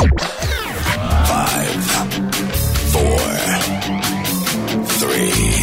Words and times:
Five, 0.00 0.08
four, 2.90 3.20
three, 4.96 5.60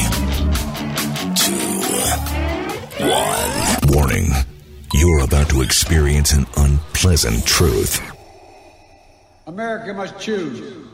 two, 1.33 1.81
one. 3.09 3.51
Warning. 3.95 4.29
You're 4.93 5.21
about 5.21 5.49
to 5.49 5.63
experience 5.63 6.33
an 6.33 6.45
unpleasant 6.55 7.47
truth. 7.47 7.99
America 9.47 9.91
must 9.95 10.19
choose 10.19 10.85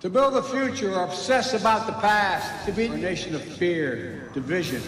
to 0.00 0.08
build 0.08 0.36
a 0.36 0.42
future 0.44 0.94
or 0.94 1.02
obsess 1.02 1.54
about 1.54 1.88
the 1.88 1.94
past, 1.94 2.64
to 2.66 2.70
be 2.70 2.86
a 2.86 2.96
nation 2.96 3.34
of 3.34 3.42
fear, 3.42 4.30
division, 4.34 4.80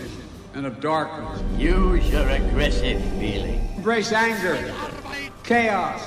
and 0.54 0.64
of 0.64 0.80
darkness. 0.80 1.42
Use 1.58 2.08
your 2.08 2.28
aggressive 2.28 3.02
feeling. 3.18 3.68
Embrace 3.76 4.12
anger, 4.12 4.72
chaos, 5.50 6.00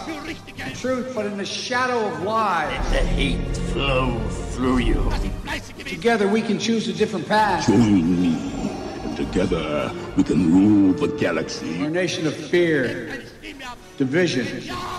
truth, 0.80 1.12
but 1.14 1.25
in 1.25 1.38
the 1.38 1.46
shadow 1.46 2.07
of 2.07 2.21
lies. 2.23 2.71
Let 2.92 3.04
The 3.04 3.07
hate 3.10 3.57
flow 3.74 4.18
through 4.54 4.78
you. 4.78 5.11
Together 5.83 6.29
we 6.29 6.42
can 6.42 6.57
choose 6.57 6.88
a 6.88 6.93
different 6.93 7.28
path. 7.28 7.68
Join 7.68 8.21
me. 8.21 8.38
and 9.04 9.18
Together 9.18 9.92
we 10.16 10.24
can 10.24 10.50
rule 10.50 10.93
the 10.93 11.10
galaxy. 11.18 11.78
We're 11.78 11.89
nation 11.89 12.25
of 12.25 12.33
fear, 12.33 13.25
division, 13.97 14.47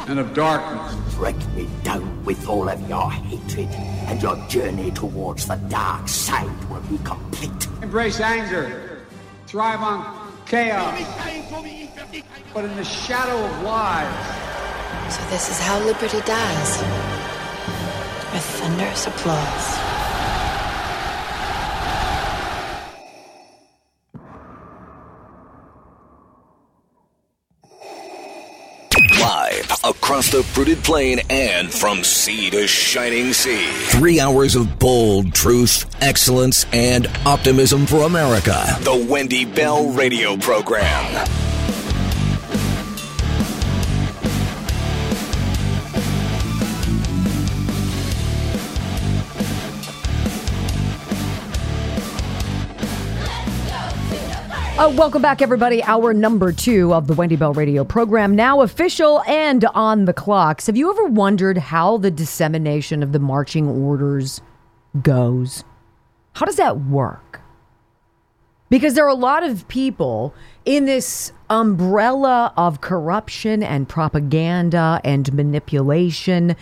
and 0.08 0.18
of 0.18 0.34
darkness. 0.34 1.14
Break 1.14 1.38
me 1.54 1.66
down 1.82 2.22
with 2.26 2.46
all 2.46 2.68
of 2.68 2.86
your 2.86 3.10
hatred, 3.10 3.70
and 4.08 4.20
your 4.20 4.36
journey 4.48 4.90
towards 4.90 5.46
the 5.46 5.56
dark 5.70 6.06
side 6.06 6.68
will 6.68 6.82
be 6.82 6.98
complete. 6.98 7.66
Embrace 7.80 8.20
anger, 8.20 9.06
thrive 9.46 9.80
on 9.80 10.23
chaos, 10.46 11.00
but 12.52 12.64
in 12.64 12.76
the 12.76 12.84
shadow 12.84 13.44
of 13.44 13.62
lies. 13.62 15.14
So 15.14 15.22
this 15.30 15.50
is 15.50 15.58
how 15.58 15.78
liberty 15.80 16.20
dies. 16.22 16.82
With 18.32 18.42
thunderous 18.42 19.06
applause. 19.06 19.93
Live 29.24 29.72
across 29.82 30.30
the 30.30 30.42
fruited 30.42 30.84
plain 30.84 31.18
and 31.30 31.72
from 31.72 32.04
sea 32.04 32.50
to 32.50 32.68
shining 32.68 33.32
sea. 33.32 33.70
Three 33.86 34.20
hours 34.20 34.54
of 34.54 34.78
bold 34.78 35.32
truth, 35.32 35.86
excellence, 36.02 36.66
and 36.74 37.06
optimism 37.24 37.86
for 37.86 38.02
America. 38.02 38.76
The 38.80 39.06
Wendy 39.08 39.46
Bell 39.46 39.88
Radio 39.88 40.36
Program. 40.36 41.26
Uh, 54.84 54.90
welcome 54.90 55.22
back, 55.22 55.40
everybody. 55.40 55.82
Hour 55.82 56.12
number 56.12 56.52
two 56.52 56.92
of 56.92 57.06
the 57.06 57.14
Wendy 57.14 57.36
Bell 57.36 57.54
radio 57.54 57.84
program, 57.84 58.36
now 58.36 58.60
official 58.60 59.22
and 59.22 59.64
on 59.72 60.04
the 60.04 60.12
clocks. 60.12 60.66
Have 60.66 60.76
you 60.76 60.90
ever 60.90 61.06
wondered 61.06 61.56
how 61.56 61.96
the 61.96 62.10
dissemination 62.10 63.02
of 63.02 63.12
the 63.12 63.18
marching 63.18 63.66
orders 63.66 64.42
goes? 65.00 65.64
How 66.34 66.44
does 66.44 66.56
that 66.56 66.80
work? 66.80 67.40
Because 68.68 68.92
there 68.92 69.06
are 69.06 69.08
a 69.08 69.14
lot 69.14 69.42
of 69.42 69.66
people 69.68 70.34
in 70.66 70.84
this 70.84 71.32
umbrella 71.48 72.52
of 72.58 72.82
corruption 72.82 73.62
and 73.62 73.88
propaganda 73.88 75.00
and 75.02 75.32
manipulation 75.32 76.56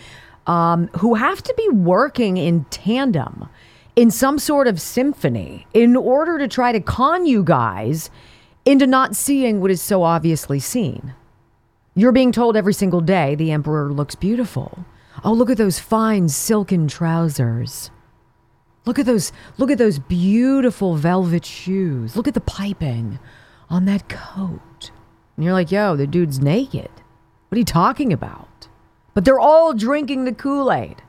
um, 0.47 0.87
who 0.99 1.15
have 1.15 1.43
to 1.43 1.53
be 1.57 1.67
working 1.71 2.37
in 2.37 2.63
tandem 2.69 3.49
in 3.95 4.09
some 4.09 4.39
sort 4.39 4.67
of 4.67 4.81
symphony 4.81 5.67
in 5.73 5.95
order 5.95 6.37
to 6.37 6.47
try 6.47 6.71
to 6.71 6.79
con 6.79 7.25
you 7.25 7.43
guys 7.43 8.09
into 8.65 8.87
not 8.87 9.15
seeing 9.15 9.59
what 9.59 9.71
is 9.71 9.81
so 9.81 10.03
obviously 10.03 10.59
seen. 10.59 11.13
You're 11.95 12.11
being 12.11 12.31
told 12.31 12.57
every 12.57 12.73
single 12.73 13.01
day 13.01 13.35
the 13.35 13.51
emperor 13.51 13.91
looks 13.91 14.15
beautiful. 14.15 14.85
Oh, 15.23 15.33
look 15.33 15.49
at 15.49 15.57
those 15.57 15.79
fine 15.79 16.27
silken 16.29 16.87
trousers. 16.87 17.91
Look 18.85 18.99
at 18.99 19.05
those 19.05 19.31
look 19.57 19.71
at 19.71 19.77
those 19.77 19.99
beautiful 19.99 20.95
velvet 20.95 21.45
shoes. 21.45 22.15
Look 22.15 22.27
at 22.27 22.33
the 22.33 22.41
piping 22.41 23.19
on 23.69 23.85
that 23.85 24.09
coat. 24.09 24.91
And 25.35 25.45
you're 25.45 25.53
like, 25.53 25.71
"Yo, 25.71 25.95
the 25.95 26.07
dude's 26.07 26.39
naked." 26.39 26.89
What 27.47 27.55
are 27.55 27.59
you 27.59 27.65
talking 27.65 28.11
about? 28.11 28.67
But 29.13 29.25
they're 29.25 29.39
all 29.39 29.73
drinking 29.73 30.25
the 30.25 30.33
Kool-Aid. 30.33 31.03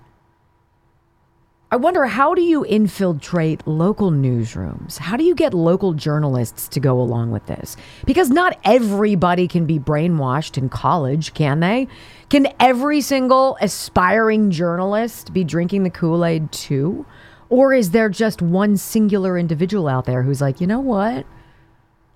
I 1.74 1.76
wonder 1.76 2.04
how 2.04 2.34
do 2.34 2.40
you 2.40 2.64
infiltrate 2.64 3.66
local 3.66 4.12
newsrooms? 4.12 4.96
How 4.96 5.16
do 5.16 5.24
you 5.24 5.34
get 5.34 5.52
local 5.52 5.92
journalists 5.92 6.68
to 6.68 6.78
go 6.78 7.00
along 7.00 7.32
with 7.32 7.46
this? 7.46 7.76
Because 8.06 8.30
not 8.30 8.56
everybody 8.62 9.48
can 9.48 9.66
be 9.66 9.80
brainwashed 9.80 10.56
in 10.56 10.68
college, 10.68 11.34
can 11.34 11.58
they? 11.58 11.88
Can 12.30 12.46
every 12.60 13.00
single 13.00 13.58
aspiring 13.60 14.52
journalist 14.52 15.32
be 15.32 15.42
drinking 15.42 15.82
the 15.82 15.90
Kool 15.90 16.24
Aid 16.24 16.52
too? 16.52 17.06
Or 17.48 17.74
is 17.74 17.90
there 17.90 18.08
just 18.08 18.40
one 18.40 18.76
singular 18.76 19.36
individual 19.36 19.88
out 19.88 20.04
there 20.04 20.22
who's 20.22 20.40
like, 20.40 20.60
you 20.60 20.68
know 20.68 20.78
what? 20.78 21.26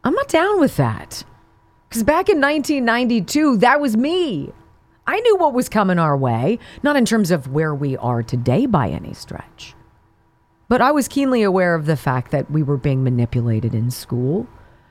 I'm 0.04 0.14
not 0.14 0.28
down 0.28 0.60
with 0.60 0.76
that. 0.76 1.25
Because 1.88 2.04
back 2.04 2.28
in 2.28 2.40
1992, 2.40 3.56
that 3.56 3.80
was 3.80 3.96
me. 3.96 4.52
I 5.08 5.20
knew 5.20 5.36
what 5.36 5.54
was 5.54 5.70
coming 5.70 5.98
our 5.98 6.19
way, 6.19 6.58
not 6.82 6.94
in 6.94 7.06
terms 7.06 7.30
of 7.30 7.50
where 7.50 7.74
we 7.74 7.96
are 7.96 8.22
today 8.22 8.66
by 8.66 8.91
any 8.91 9.14
stretch. 9.14 9.74
But 10.69 10.82
I 10.82 10.91
was 10.91 11.08
keenly 11.08 11.42
aware 11.42 11.74
of 11.74 11.86
the 11.86 11.96
fact 11.96 12.30
that 12.30 12.50
we 12.50 12.62
were 12.62 12.76
being 12.76 13.02
manipulated 13.02 13.74
in 13.74 13.91
school, 13.91 14.46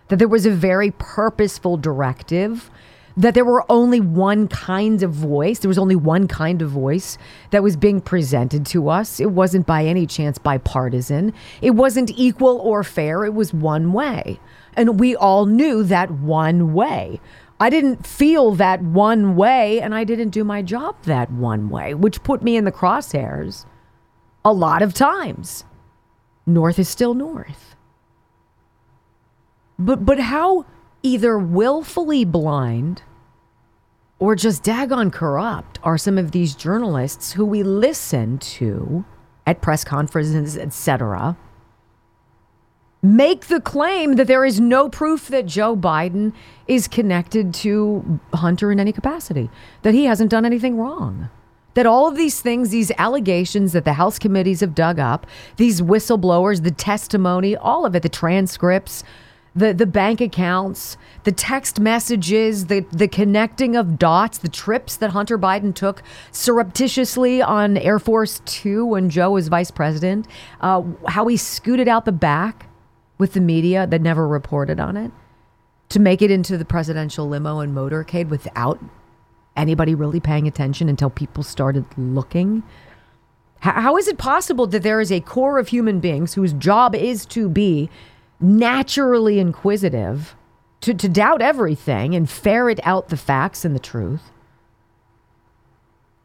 that 0.07 0.17
there 0.17 0.27
was 0.27 0.47
a 0.47 0.51
very 0.51 0.89
purposeful 0.89 1.77
directive, 1.77 2.71
that 3.15 3.35
there 3.35 3.45
were 3.45 3.63
only 3.69 3.99
one 3.99 4.47
kind 4.47 5.03
of 5.03 5.11
voice, 5.11 5.59
there 5.59 5.69
was 5.69 5.77
only 5.77 5.95
one 5.95 6.27
kind 6.27 6.63
of 6.63 6.71
voice 6.71 7.19
that 7.51 7.61
was 7.61 7.75
being 7.75 8.01
presented 8.01 8.65
to 8.65 8.89
us. 8.89 9.19
It 9.19 9.29
wasn't 9.29 9.67
by 9.67 9.85
any 9.85 10.07
chance 10.07 10.39
bipartisan, 10.39 11.31
it 11.61 11.71
wasn't 11.71 12.09
equal 12.15 12.57
or 12.57 12.83
fair, 12.83 13.23
it 13.23 13.35
was 13.35 13.53
one 13.53 13.93
way. 13.93 14.39
And 14.75 14.99
we 14.99 15.15
all 15.15 15.45
knew 15.45 15.83
that 15.83 16.09
one 16.09 16.73
way. 16.73 17.19
I 17.59 17.69
didn't 17.69 18.05
feel 18.05 18.51
that 18.55 18.81
one 18.81 19.35
way 19.35 19.81
and 19.81 19.95
I 19.95 20.03
didn't 20.03 20.29
do 20.29 20.43
my 20.43 20.61
job 20.61 20.95
that 21.03 21.31
one 21.31 21.69
way, 21.69 21.93
which 21.93 22.23
put 22.23 22.43
me 22.43 22.55
in 22.55 22.65
the 22.65 22.71
crosshairs 22.71 23.65
a 24.45 24.53
lot 24.53 24.81
of 24.81 24.93
times. 24.93 25.65
North 26.45 26.77
is 26.79 26.87
still 26.87 27.13
north. 27.13 27.75
But 29.79 30.05
but 30.05 30.19
how 30.19 30.65
either 31.03 31.37
willfully 31.37 32.25
blind 32.25 33.03
or 34.19 34.35
just 34.35 34.63
daggone 34.63 35.11
corrupt 35.11 35.79
are 35.83 35.97
some 35.97 36.17
of 36.17 36.31
these 36.31 36.55
journalists 36.55 37.33
who 37.33 37.45
we 37.45 37.63
listen 37.63 38.37
to 38.39 39.05
at 39.45 39.61
press 39.61 39.83
conferences, 39.83 40.57
etc 40.57 41.37
make 43.01 43.47
the 43.47 43.61
claim 43.61 44.15
that 44.15 44.27
there 44.27 44.45
is 44.45 44.59
no 44.59 44.89
proof 44.89 45.27
that 45.27 45.45
Joe 45.45 45.75
Biden 45.75 46.33
is 46.67 46.87
connected 46.87 47.53
to 47.55 48.19
Hunter 48.33 48.71
in 48.71 48.79
any 48.79 48.91
capacity, 48.91 49.49
that 49.83 49.93
he 49.93 50.05
hasn't 50.05 50.31
done 50.31 50.45
anything 50.45 50.77
wrong. 50.77 51.29
That 51.75 51.85
all 51.85 52.07
of 52.07 52.15
these 52.15 52.41
things, 52.41 52.69
these 52.69 52.91
allegations 52.97 53.71
that 53.73 53.85
the 53.85 53.93
House 53.93 54.17
committees 54.17 54.61
have 54.61 54.73
dug 54.73 54.97
up, 54.97 55.27
these 55.57 55.81
whistleblowers, 55.81 56.63
the 56.63 56.71
testimony, 56.71 57.55
all 57.55 57.85
of 57.85 57.95
it, 57.95 58.01
the 58.01 58.09
transcripts, 58.09 59.03
the, 59.55 59.73
the 59.73 59.85
bank 59.85 60.19
accounts, 60.19 60.97
the 61.23 61.31
text 61.31 61.79
messages, 61.79 62.65
the, 62.65 62.81
the 62.91 63.07
connecting 63.07 63.75
of 63.75 63.97
dots, 63.97 64.39
the 64.39 64.49
trips 64.49 64.95
that 64.97 65.11
Hunter 65.11 65.37
Biden 65.37 65.73
took 65.73 66.03
surreptitiously 66.31 67.41
on 67.41 67.77
Air 67.77 67.99
Force 67.99 68.41
Two 68.45 68.85
when 68.85 69.09
Joe 69.09 69.31
was 69.31 69.47
vice 69.47 69.71
president, 69.71 70.27
uh, 70.61 70.83
how 71.07 71.27
he 71.27 71.37
scooted 71.37 71.87
out 71.87 72.05
the 72.05 72.11
back 72.11 72.67
with 73.17 73.33
the 73.33 73.41
media 73.41 73.87
that 73.87 74.01
never 74.01 74.27
reported 74.27 74.79
on 74.79 74.97
it 74.97 75.11
to 75.89 75.99
make 75.99 76.21
it 76.21 76.31
into 76.31 76.57
the 76.57 76.65
presidential 76.65 77.27
limo 77.27 77.59
and 77.59 77.75
motorcade 77.75 78.29
without 78.29 78.79
anybody 79.55 79.95
really 79.95 80.19
paying 80.19 80.47
attention 80.47 80.89
until 80.89 81.09
people 81.09 81.43
started 81.43 81.85
looking. 81.97 82.63
How, 83.59 83.73
how 83.73 83.97
is 83.97 84.07
it 84.07 84.17
possible 84.17 84.67
that 84.67 84.83
there 84.83 85.01
is 85.01 85.11
a 85.11 85.21
core 85.21 85.57
of 85.57 85.69
human 85.69 85.99
beings 85.99 86.33
whose 86.33 86.53
job 86.53 86.93
is 86.93 87.25
to 87.27 87.49
be 87.49 87.89
naturally 88.39 89.39
inquisitive, 89.39 90.35
to, 90.81 90.93
to 90.93 91.09
doubt 91.09 91.41
everything 91.41 92.13
and 92.13 92.29
ferret 92.29 92.79
out 92.83 93.09
the 93.09 93.17
facts 93.17 93.65
and 93.65 93.73
the 93.73 93.79
truth? 93.79 94.31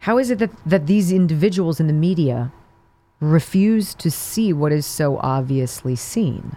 How 0.00 0.18
is 0.18 0.30
it 0.30 0.38
that, 0.40 0.50
that 0.66 0.86
these 0.86 1.12
individuals 1.12 1.78
in 1.78 1.86
the 1.86 1.92
media 1.92 2.52
refuse 3.20 3.94
to 3.94 4.10
see 4.10 4.52
what 4.52 4.72
is 4.72 4.84
so 4.84 5.16
obviously 5.18 5.94
seen? 5.94 6.56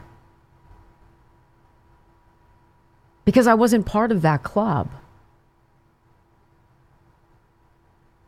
Because 3.25 3.47
I 3.47 3.53
wasn't 3.53 3.85
part 3.85 4.11
of 4.11 4.21
that 4.21 4.43
club. 4.43 4.89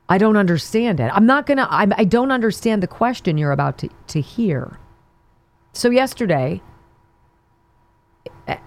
I 0.10 0.18
don't 0.18 0.38
understand 0.38 1.00
it. 1.00 1.12
I'm 1.14 1.26
not 1.26 1.46
going 1.46 1.58
to, 1.58 1.68
I 1.70 2.04
don't 2.06 2.32
understand 2.32 2.82
the 2.82 2.88
question 2.88 3.38
you're 3.38 3.52
about 3.52 3.78
to, 3.80 3.90
to 4.08 4.22
hear. 4.22 4.80
So, 5.74 5.90
yesterday, 5.90 6.62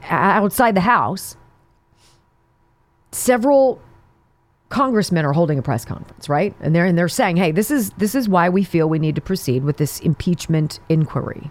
outside 0.03 0.75
the 0.75 0.83
House, 0.83 1.37
several 3.13 3.81
congressmen 4.69 5.25
are 5.25 5.33
holding 5.33 5.59
a 5.59 5.63
press 5.63 5.85
conference, 5.85 6.29
right? 6.29 6.55
And 6.61 6.75
they're 6.75 6.87
and 6.87 6.97
they're 6.97 7.09
saying, 7.09 7.37
"Hey, 7.37 7.51
this 7.51 7.71
is 7.71 7.91
this 7.99 8.15
is 8.15 8.29
why 8.29 8.49
we 8.49 8.63
feel 8.63 8.89
we 8.89 8.99
need 8.99 9.17
to 9.17 9.21
proceed 9.21 9.65
with 9.65 9.79
this 9.79 10.01
impeachment 10.01 10.79
inquiry." 10.89 11.51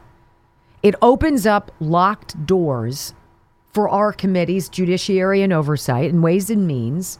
It 0.81 0.95
opens 1.01 1.45
up 1.45 1.71
locked 1.79 2.45
doors 2.45 3.13
for 3.73 3.89
our 3.89 4.11
committees, 4.11 4.69
judiciary 4.69 5.41
and 5.41 5.53
oversight, 5.53 6.11
and 6.11 6.23
ways 6.23 6.49
and 6.49 6.65
means 6.65 7.19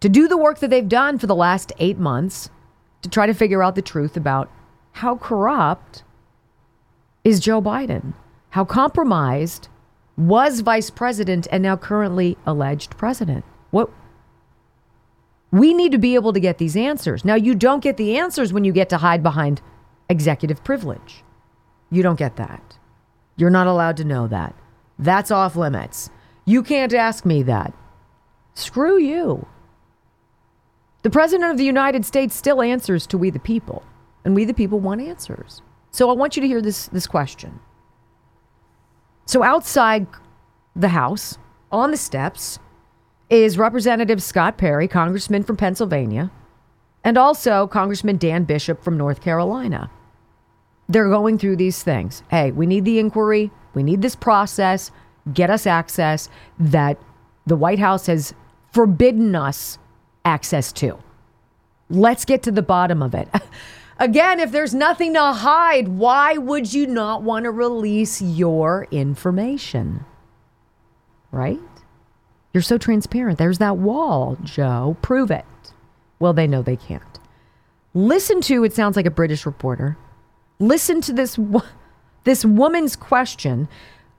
to 0.00 0.08
do 0.08 0.26
the 0.26 0.36
work 0.36 0.58
that 0.58 0.70
they've 0.70 0.88
done 0.88 1.18
for 1.18 1.26
the 1.26 1.34
last 1.34 1.72
8 1.78 1.98
months 1.98 2.50
to 3.02 3.08
try 3.08 3.26
to 3.26 3.34
figure 3.34 3.62
out 3.62 3.74
the 3.74 3.82
truth 3.82 4.16
about 4.16 4.50
how 4.92 5.16
corrupt 5.16 6.02
is 7.22 7.40
Joe 7.40 7.60
Biden? 7.60 8.14
How 8.50 8.64
compromised 8.64 9.68
was 10.16 10.60
vice 10.60 10.90
president 10.90 11.46
and 11.52 11.62
now 11.62 11.76
currently 11.76 12.36
alleged 12.46 12.96
president? 12.96 13.44
What 13.70 13.90
we 15.52 15.74
need 15.74 15.92
to 15.92 15.98
be 15.98 16.14
able 16.14 16.32
to 16.32 16.40
get 16.40 16.58
these 16.58 16.76
answers. 16.76 17.24
Now, 17.24 17.34
you 17.34 17.54
don't 17.54 17.82
get 17.82 17.96
the 17.96 18.16
answers 18.18 18.52
when 18.52 18.64
you 18.64 18.72
get 18.72 18.88
to 18.90 18.98
hide 18.98 19.22
behind 19.22 19.60
executive 20.08 20.62
privilege. 20.62 21.24
You 21.90 22.02
don't 22.02 22.18
get 22.18 22.36
that. 22.36 22.78
You're 23.36 23.50
not 23.50 23.66
allowed 23.66 23.96
to 23.96 24.04
know 24.04 24.28
that. 24.28 24.54
That's 25.00 25.30
off 25.30 25.56
limits. 25.56 26.10
You 26.44 26.62
can't 26.62 26.92
ask 26.92 27.24
me 27.24 27.42
that. 27.44 27.72
Screw 28.52 28.98
you. 28.98 29.46
The 31.02 31.10
President 31.10 31.50
of 31.50 31.56
the 31.56 31.64
United 31.64 32.04
States 32.04 32.36
still 32.36 32.60
answers 32.60 33.06
to 33.06 33.16
we 33.16 33.30
the 33.30 33.38
people, 33.38 33.82
and 34.26 34.34
we 34.34 34.44
the 34.44 34.52
people 34.52 34.78
want 34.78 35.00
answers. 35.00 35.62
So 35.90 36.10
I 36.10 36.12
want 36.12 36.36
you 36.36 36.42
to 36.42 36.46
hear 36.46 36.60
this, 36.60 36.86
this 36.88 37.06
question. 37.06 37.60
So 39.24 39.42
outside 39.42 40.06
the 40.76 40.88
House, 40.88 41.38
on 41.72 41.92
the 41.92 41.96
steps, 41.96 42.58
is 43.30 43.56
Representative 43.56 44.22
Scott 44.22 44.58
Perry, 44.58 44.86
Congressman 44.86 45.44
from 45.44 45.56
Pennsylvania, 45.56 46.30
and 47.02 47.16
also 47.16 47.66
Congressman 47.66 48.18
Dan 48.18 48.44
Bishop 48.44 48.84
from 48.84 48.98
North 48.98 49.22
Carolina. 49.22 49.90
They're 50.90 51.08
going 51.08 51.38
through 51.38 51.54
these 51.54 51.84
things. 51.84 52.24
Hey, 52.30 52.50
we 52.50 52.66
need 52.66 52.84
the 52.84 52.98
inquiry, 52.98 53.52
we 53.74 53.84
need 53.84 54.02
this 54.02 54.16
process, 54.16 54.90
get 55.32 55.48
us 55.48 55.64
access 55.64 56.28
that 56.58 56.98
the 57.46 57.54
White 57.54 57.78
House 57.78 58.06
has 58.06 58.34
forbidden 58.72 59.36
us 59.36 59.78
access 60.24 60.72
to. 60.72 60.98
Let's 61.88 62.24
get 62.24 62.42
to 62.42 62.50
the 62.50 62.62
bottom 62.62 63.04
of 63.04 63.14
it. 63.14 63.28
Again, 64.00 64.40
if 64.40 64.50
there's 64.50 64.74
nothing 64.74 65.14
to 65.14 65.22
hide, 65.32 65.86
why 65.86 66.36
would 66.36 66.74
you 66.74 66.88
not 66.88 67.22
want 67.22 67.44
to 67.44 67.52
release 67.52 68.20
your 68.20 68.88
information? 68.90 70.04
Right? 71.30 71.60
You're 72.52 72.62
so 72.62 72.78
transparent. 72.78 73.38
There's 73.38 73.58
that 73.58 73.76
wall, 73.76 74.36
Joe. 74.42 74.96
Prove 75.02 75.30
it. 75.30 75.44
Well, 76.18 76.32
they 76.32 76.48
know 76.48 76.62
they 76.62 76.76
can't. 76.76 77.20
Listen 77.94 78.40
to 78.42 78.64
it 78.64 78.72
sounds 78.72 78.96
like 78.96 79.06
a 79.06 79.10
British 79.10 79.46
reporter. 79.46 79.96
Listen 80.60 81.00
to 81.00 81.12
this 81.12 81.38
this 82.24 82.44
woman's 82.44 82.94
question 82.94 83.66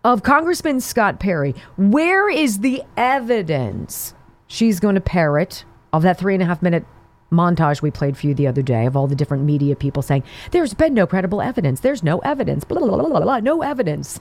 of 0.03 0.23
Congressman 0.23 0.81
Scott 0.81 1.19
Perry. 1.19 1.53
Where 1.77 2.29
is 2.29 2.59
the 2.59 2.83
evidence 2.97 4.15
she's 4.47 4.79
going 4.79 4.95
to 4.95 5.01
parrot 5.01 5.63
of 5.93 6.01
that 6.01 6.17
three 6.17 6.33
and 6.33 6.41
a 6.41 6.45
half 6.47 6.61
minute 6.63 6.83
montage 7.31 7.81
we 7.81 7.91
played 7.91 8.17
for 8.17 8.27
you 8.27 8.33
the 8.33 8.47
other 8.47 8.63
day 8.63 8.85
of 8.85 8.97
all 8.97 9.07
the 9.07 9.15
different 9.15 9.43
media 9.43 9.75
people 9.75 10.01
saying 10.01 10.23
there's 10.49 10.73
been 10.73 10.93
no 10.93 11.07
credible 11.07 11.41
evidence. 11.41 11.79
There's 11.79 12.03
no 12.03 12.19
evidence. 12.19 12.63
Blah, 12.63 12.79
blah, 12.79 12.97
blah, 12.97 13.07
blah, 13.07 13.19
blah 13.21 13.39
no 13.39 13.61
evidence. 13.61 14.19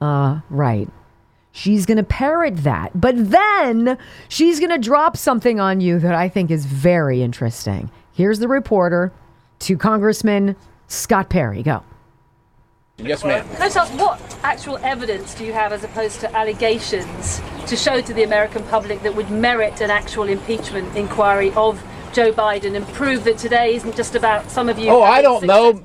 Uh, 0.00 0.40
right. 0.50 0.88
She's 1.52 1.84
going 1.84 1.98
to 1.98 2.02
parrot 2.02 2.56
that. 2.64 2.98
But 2.98 3.30
then 3.30 3.98
she's 4.28 4.58
going 4.58 4.70
to 4.70 4.78
drop 4.78 5.18
something 5.18 5.60
on 5.60 5.82
you 5.82 5.98
that 5.98 6.14
I 6.14 6.30
think 6.30 6.50
is 6.50 6.64
very 6.64 7.22
interesting. 7.22 7.90
Here's 8.10 8.38
the 8.38 8.48
reporter 8.48 9.12
to 9.60 9.76
Congressman 9.76 10.56
Scott 10.92 11.30
Perry. 11.30 11.62
Go. 11.62 11.82
Yes, 12.98 13.24
ma'am. 13.24 13.46
Can 13.48 13.56
I 13.56 13.66
just 13.66 13.76
ask, 13.76 13.92
what 13.94 14.20
actual 14.42 14.76
evidence 14.78 15.34
do 15.34 15.44
you 15.44 15.52
have 15.52 15.72
as 15.72 15.82
opposed 15.82 16.20
to 16.20 16.36
allegations 16.36 17.40
to 17.66 17.76
show 17.76 18.00
to 18.00 18.12
the 18.12 18.22
American 18.22 18.62
public 18.64 19.02
that 19.02 19.14
would 19.14 19.30
merit 19.30 19.80
an 19.80 19.90
actual 19.90 20.24
impeachment 20.24 20.94
inquiry 20.94 21.50
of 21.52 21.82
Joe 22.12 22.32
Biden 22.32 22.76
and 22.76 22.86
prove 22.88 23.24
that 23.24 23.38
today 23.38 23.74
isn't 23.74 23.96
just 23.96 24.14
about 24.14 24.50
some 24.50 24.68
of 24.68 24.78
you. 24.78 24.90
Oh, 24.90 25.02
I 25.02 25.22
don't 25.22 25.44
know. 25.44 25.82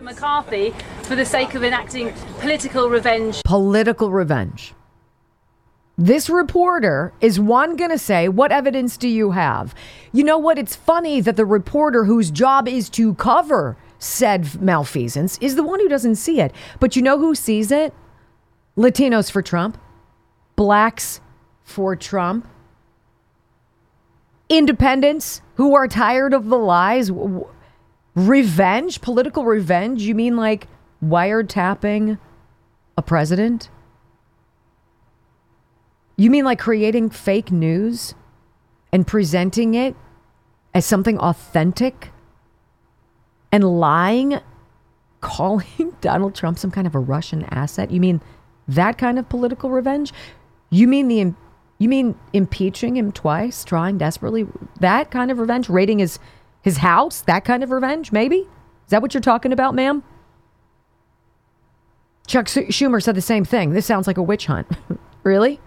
McCarthy 0.00 0.72
for 1.02 1.16
the 1.16 1.24
sake 1.24 1.54
of 1.54 1.64
enacting 1.64 2.12
political 2.38 2.88
revenge. 2.88 3.42
Political 3.44 4.10
revenge. 4.10 4.74
This 5.98 6.28
reporter 6.28 7.12
is 7.20 7.40
one 7.40 7.76
going 7.76 7.90
to 7.90 7.98
say, 7.98 8.28
What 8.28 8.52
evidence 8.52 8.96
do 8.96 9.08
you 9.08 9.32
have? 9.32 9.74
You 10.12 10.24
know 10.24 10.38
what? 10.38 10.58
It's 10.58 10.76
funny 10.76 11.20
that 11.20 11.36
the 11.36 11.44
reporter 11.44 12.04
whose 12.04 12.30
job 12.30 12.68
is 12.68 12.88
to 12.90 13.14
cover 13.14 13.76
said 14.04 14.60
malfeasance 14.60 15.38
is 15.40 15.56
the 15.56 15.62
one 15.62 15.80
who 15.80 15.88
doesn't 15.88 16.16
see 16.16 16.40
it. 16.40 16.52
But 16.78 16.94
you 16.94 17.02
know 17.02 17.18
who 17.18 17.34
sees 17.34 17.70
it? 17.70 17.94
Latinos 18.76 19.30
for 19.30 19.40
Trump, 19.40 19.78
blacks 20.56 21.20
for 21.62 21.96
Trump, 21.96 22.46
independents 24.48 25.40
who 25.54 25.74
are 25.74 25.88
tired 25.88 26.34
of 26.34 26.48
the 26.48 26.58
lies. 26.58 27.10
Revenge, 28.14 29.00
political 29.00 29.44
revenge? 29.44 30.02
You 30.02 30.14
mean 30.14 30.36
like 30.36 30.68
wiretapping 31.02 32.18
a 32.96 33.02
president? 33.02 33.70
You 36.16 36.30
mean 36.30 36.44
like 36.44 36.58
creating 36.58 37.10
fake 37.10 37.50
news 37.50 38.14
and 38.92 39.06
presenting 39.06 39.74
it 39.74 39.96
as 40.74 40.84
something 40.84 41.18
authentic 41.18 42.10
and 43.54 43.78
lying, 43.78 44.40
calling 45.20 45.94
Donald 46.00 46.34
Trump 46.34 46.58
some 46.58 46.72
kind 46.72 46.88
of 46.88 46.94
a 46.96 46.98
Russian 46.98 47.44
asset? 47.44 47.92
You 47.92 48.00
mean 48.00 48.20
that 48.66 48.98
kind 48.98 49.16
of 49.16 49.28
political 49.28 49.70
revenge? 49.70 50.12
You 50.70 50.88
mean 50.88 51.06
the 51.06 51.32
you 51.78 51.88
mean 51.88 52.18
impeaching 52.32 52.96
him 52.96 53.12
twice, 53.12 53.62
trying 53.62 53.96
desperately 53.98 54.48
that 54.80 55.12
kind 55.12 55.30
of 55.30 55.38
revenge, 55.38 55.68
raiding 55.68 56.00
his 56.00 56.18
his 56.62 56.78
house, 56.78 57.20
that 57.22 57.44
kind 57.44 57.62
of 57.62 57.70
revenge, 57.70 58.10
maybe? 58.10 58.38
Is 58.38 58.90
that 58.90 59.02
what 59.02 59.14
you're 59.14 59.20
talking 59.20 59.52
about, 59.52 59.74
ma'am? 59.76 60.02
Chuck 62.26 62.46
Schumer 62.46 63.00
said 63.00 63.14
the 63.14 63.20
same 63.20 63.44
thing. 63.44 63.70
This 63.70 63.86
sounds 63.86 64.08
like 64.08 64.16
a 64.16 64.22
witch 64.22 64.46
hunt. 64.46 64.66
really? 65.22 65.60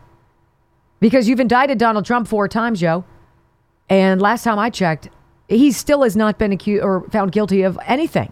Because 0.99 1.29
you've 1.29 1.39
indicted 1.39 1.77
Donald 1.77 2.05
Trump 2.05 2.27
four 2.27 2.49
times, 2.49 2.81
Joe. 2.81 3.05
And 3.89 4.21
last 4.21 4.43
time 4.43 4.59
I 4.59 4.71
checked, 4.71 5.07
he 5.47 5.71
still 5.71 6.03
has 6.03 6.15
not 6.15 6.37
been 6.37 6.51
accused 6.51 6.83
or 6.83 7.01
found 7.09 7.31
guilty 7.31 7.63
of 7.63 7.77
anything. 7.85 8.31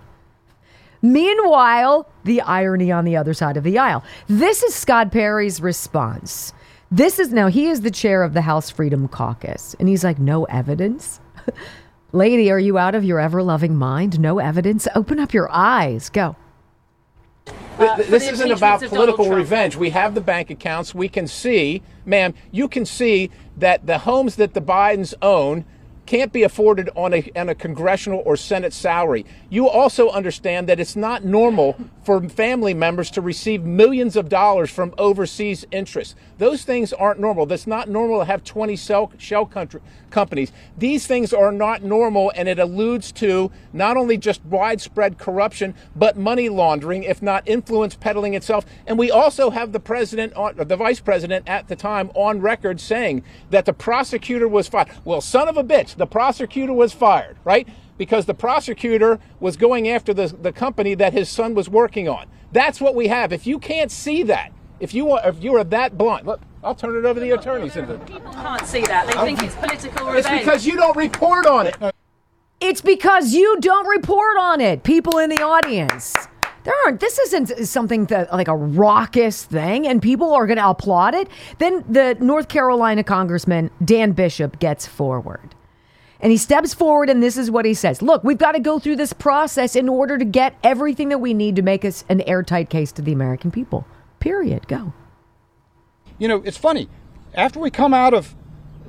Meanwhile, 1.02 2.10
the 2.24 2.42
irony 2.42 2.92
on 2.92 3.06
the 3.06 3.16
other 3.16 3.34
side 3.34 3.58
of 3.58 3.64
the 3.64 3.78
aisle. 3.78 4.04
This 4.28 4.64
is 4.64 4.74
Scott 4.74 5.12
Perry's 5.12 5.62
response. 5.62 6.52
This 6.92 7.20
is 7.20 7.32
now, 7.32 7.48
he 7.48 7.68
is 7.68 7.82
the 7.82 7.92
chair 7.92 8.24
of 8.24 8.34
the 8.34 8.42
House 8.42 8.70
Freedom 8.70 9.08
Caucus. 9.08 9.76
And 9.80 9.88
he's 9.88 10.04
like, 10.04 10.20
no 10.20 10.46
evidence? 10.46 11.20
Lady, 12.12 12.50
are 12.50 12.60
you 12.60 12.78
out 12.78 12.96
of 12.96 13.04
your 13.04 13.20
ever 13.20 13.44
loving 13.44 13.76
mind? 13.76 14.20
No 14.20 14.40
evidence? 14.40 14.88
Open 14.96 15.20
up 15.20 15.34
your 15.34 15.52
eyes. 15.52 16.10
Go. 16.10 16.36
Uh, 17.78 17.98
this 17.98 18.28
isn't 18.32 18.52
about 18.52 18.82
political 18.82 19.30
revenge. 19.30 19.76
We 19.76 19.90
have 19.90 20.16
the 20.16 20.22
bank 20.22 20.50
accounts. 20.50 20.96
We 20.96 21.10
can 21.10 21.28
see, 21.28 21.84
ma'am, 22.06 22.34
you 22.52 22.68
can 22.68 22.86
see 22.86 23.30
that 23.58 23.86
the 23.86 24.00
homes 24.00 24.38
that 24.38 24.54
the 24.54 24.62
Bidens 24.62 25.14
own 25.22 25.66
can't 26.06 26.32
be 26.32 26.44
afforded 26.44 26.90
on 26.96 27.14
a, 27.14 27.32
on 27.36 27.50
a 27.50 27.56
congressional 27.56 28.22
or 28.26 28.38
Senate 28.38 28.74
salary. 28.74 29.26
You 29.50 29.68
also 29.68 30.10
understand 30.10 30.68
that 30.70 30.80
it's 30.80 30.96
not 30.96 31.26
normal 31.26 31.76
for 32.04 32.22
family 32.30 32.74
members 32.74 33.10
to 33.12 33.22
receive 33.22 33.64
millions 33.64 34.16
of 34.16 34.30
dollars 34.30 34.70
from 34.70 34.94
overseas 34.98 35.66
interests. 35.72 36.16
Those 36.38 36.64
things 36.64 36.94
aren't 36.94 37.20
normal. 37.20 37.46
That's 37.46 37.68
not 37.68 37.90
normal 37.90 38.20
to 38.20 38.26
have 38.26 38.44
20 38.44 38.76
shell, 38.76 39.12
shell 39.18 39.46
country, 39.46 39.82
companies. 40.12 40.52
These 40.78 41.08
things 41.08 41.34
are 41.34 41.52
not 41.52 41.84
normal, 41.84 42.32
and 42.36 42.48
it 42.48 42.60
alludes 42.60 43.12
to 43.14 43.52
not 43.74 43.98
only 43.98 44.18
just 44.18 44.44
widespread 44.46 45.18
corruption, 45.18 45.74
but 45.96 46.18
money 46.18 46.50
laundering, 46.50 47.04
if 47.04 47.22
not 47.22 47.48
influence 47.48 47.96
peddling 47.96 48.34
itself. 48.34 48.66
And 48.86 49.00
we 49.00 49.10
also 49.10 49.50
have 49.50 49.72
the 49.72 49.80
president, 49.80 50.34
the 50.56 50.76
vice 50.76 51.00
president 51.00 51.48
at 51.48 51.68
the 51.68 51.76
time, 51.76 52.12
on 52.14 52.40
record 52.42 52.80
saying 52.80 53.24
that 53.50 53.66
the 53.66 53.74
prosecutor 53.74 54.48
was 54.48 54.68
fired. 54.68 54.90
Well, 55.04 55.22
son 55.22 55.48
of 55.48 55.58
a 55.58 55.64
bitch, 55.64 55.95
the 55.98 56.08
prosecutor 56.08 56.74
was 56.74 56.94
fired, 56.94 57.38
right? 57.44 57.68
Because 57.98 58.26
the 58.26 58.34
prosecutor 58.34 59.20
was 59.40 59.58
going 59.58 59.88
after 59.88 60.14
the, 60.14 60.28
the 60.28 60.52
company 60.52 60.96
that 60.96 61.14
his 61.14 61.30
son 61.30 61.56
was 61.56 61.70
working 61.70 62.10
on. 62.10 62.28
That's 62.52 62.82
what 62.82 62.96
we 62.96 63.08
have. 63.08 63.32
If 63.34 63.48
you 63.48 63.60
can't 63.60 63.92
see 63.92 64.24
that, 64.24 64.52
if 64.80 64.94
you 64.94 65.12
are, 65.12 65.28
if 65.28 65.44
you 65.44 65.56
are 65.56 65.64
that 65.64 65.98
blunt, 65.98 66.26
look, 66.26 66.42
I'll 66.64 66.76
turn 66.76 66.98
it 66.98 67.06
over 67.06 67.16
to 67.16 67.20
the 67.20 67.32
attorneys. 67.32 67.74
People 67.74 68.34
can't 68.34 68.66
see 68.66 68.82
that. 68.82 69.08
They 69.08 69.14
think 69.14 69.44
it's 69.44 69.56
political 69.56 70.08
revenge. 70.08 70.26
It's 70.26 70.46
because 70.46 70.66
you 70.66 70.76
don't 70.76 70.98
report 70.98 71.46
on 71.46 71.68
it. 71.68 71.78
It's 72.60 72.82
because 72.82 73.34
you 73.34 73.58
don't 73.60 73.88
report 73.88 74.38
on 74.38 74.62
it, 74.62 74.84
people 74.84 75.18
in 75.18 75.30
the 75.30 75.42
audience. 75.42 76.16
There 76.64 76.74
aren't. 76.86 77.00
This 77.00 77.20
isn't 77.20 77.68
something 77.68 78.06
that 78.06 78.34
like 78.34 78.48
a 78.48 78.56
raucous 78.56 79.44
thing, 79.44 79.88
and 79.88 80.02
people 80.02 80.34
are 80.34 80.48
going 80.48 80.58
to 80.58 80.68
applaud 80.68 81.14
it. 81.14 81.30
Then 81.60 81.86
the 81.88 82.18
North 82.20 82.48
Carolina 82.48 83.04
Congressman 83.04 83.70
Dan 83.84 84.14
Bishop 84.14 84.60
gets 84.60 84.88
forward, 84.88 85.55
and 86.20 86.32
he 86.32 86.38
steps 86.38 86.74
forward, 86.74 87.10
and 87.10 87.22
this 87.22 87.38
is 87.38 87.52
what 87.52 87.66
he 87.66 87.74
says: 87.74 88.02
"Look, 88.02 88.24
we've 88.24 88.38
got 88.38 88.54
to 88.54 88.60
go 88.60 88.80
through 88.80 88.96
this 88.96 89.14
process 89.14 89.76
in 89.76 89.90
order 89.90 90.18
to 90.18 90.26
get 90.26 90.56
everything 90.64 91.10
that 91.10 91.20
we 91.20 91.34
need 91.34 91.56
to 91.58 91.62
make 91.62 91.86
us 91.86 92.04
an 92.10 92.22
airtight 92.22 92.70
case 92.70 92.92
to 92.94 93.02
the 93.02 93.12
American 93.12 93.52
people." 93.52 93.86
Period. 94.20 94.68
Go. 94.68 94.94
You 96.18 96.28
know, 96.28 96.42
it's 96.46 96.58
funny. 96.58 96.90
After 97.34 97.60
we 97.60 97.70
come 97.70 97.94
out 97.94 98.14
of 98.14 98.34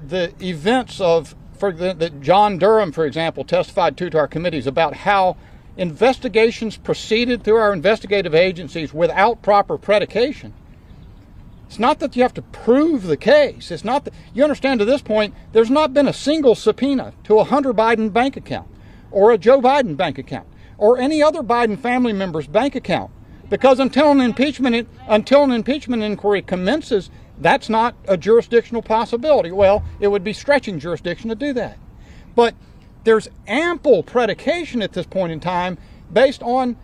the 0.06 0.32
events 0.40 1.00
of, 1.00 1.34
for 1.58 1.72
the, 1.72 1.92
that 1.94 2.20
John 2.20 2.58
Durham, 2.58 2.92
for 2.92 3.04
example, 3.04 3.44
testified 3.44 3.96
to 3.96 4.10
to 4.10 4.18
our 4.18 4.28
committees 4.28 4.66
about 4.66 4.94
how 4.94 5.36
investigations 5.76 6.76
proceeded 6.76 7.42
through 7.42 7.56
our 7.56 7.72
investigative 7.72 8.34
agencies 8.34 8.94
without 8.94 9.42
proper 9.42 9.76
predication. 9.76 10.54
It's 11.66 11.78
not 11.78 11.98
that 11.98 12.16
you 12.16 12.22
have 12.22 12.34
to 12.34 12.42
prove 12.42 13.04
the 13.04 13.16
case. 13.16 13.70
It's 13.70 13.84
not 13.84 14.04
that 14.04 14.14
you 14.32 14.42
understand 14.42 14.80
to 14.80 14.86
this 14.86 15.02
point, 15.02 15.34
there's 15.52 15.70
not 15.70 15.92
been 15.92 16.06
a 16.06 16.12
single 16.12 16.54
subpoena 16.54 17.12
to 17.24 17.38
a 17.38 17.44
Hunter 17.44 17.74
Biden 17.74 18.12
bank 18.12 18.36
account 18.36 18.68
or 19.10 19.32
a 19.32 19.38
Joe 19.38 19.60
Biden 19.60 19.96
bank 19.96 20.18
account 20.18 20.46
or 20.78 20.98
any 20.98 21.22
other 21.22 21.42
Biden 21.42 21.78
family 21.78 22.12
member's 22.12 22.46
bank 22.46 22.74
account. 22.74 23.10
Because 23.48 23.78
until 23.78 24.10
an 24.10 24.20
impeachment 24.20 24.88
until 25.08 25.44
an 25.44 25.52
impeachment 25.52 26.02
inquiry 26.02 26.42
commences, 26.42 27.10
that's 27.38 27.68
not 27.68 27.94
a 28.08 28.16
jurisdictional 28.16 28.82
possibility. 28.82 29.50
Well, 29.50 29.84
it 30.00 30.08
would 30.08 30.24
be 30.24 30.32
stretching 30.32 30.78
jurisdiction 30.78 31.28
to 31.30 31.36
do 31.36 31.52
that. 31.52 31.78
But 32.34 32.54
there's 33.04 33.28
ample 33.46 34.02
predication 34.02 34.82
at 34.82 34.92
this 34.92 35.06
point 35.06 35.32
in 35.32 35.40
time 35.40 35.78
based 36.12 36.42
on 36.42 36.76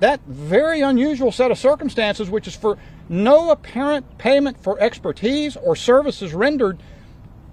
that 0.00 0.20
very 0.26 0.80
unusual 0.80 1.32
set 1.32 1.50
of 1.50 1.58
circumstances, 1.58 2.28
which 2.28 2.46
is 2.46 2.54
for 2.54 2.76
no 3.08 3.50
apparent 3.50 4.18
payment 4.18 4.62
for 4.62 4.78
expertise 4.80 5.56
or 5.56 5.76
services 5.76 6.32
rendered. 6.34 6.78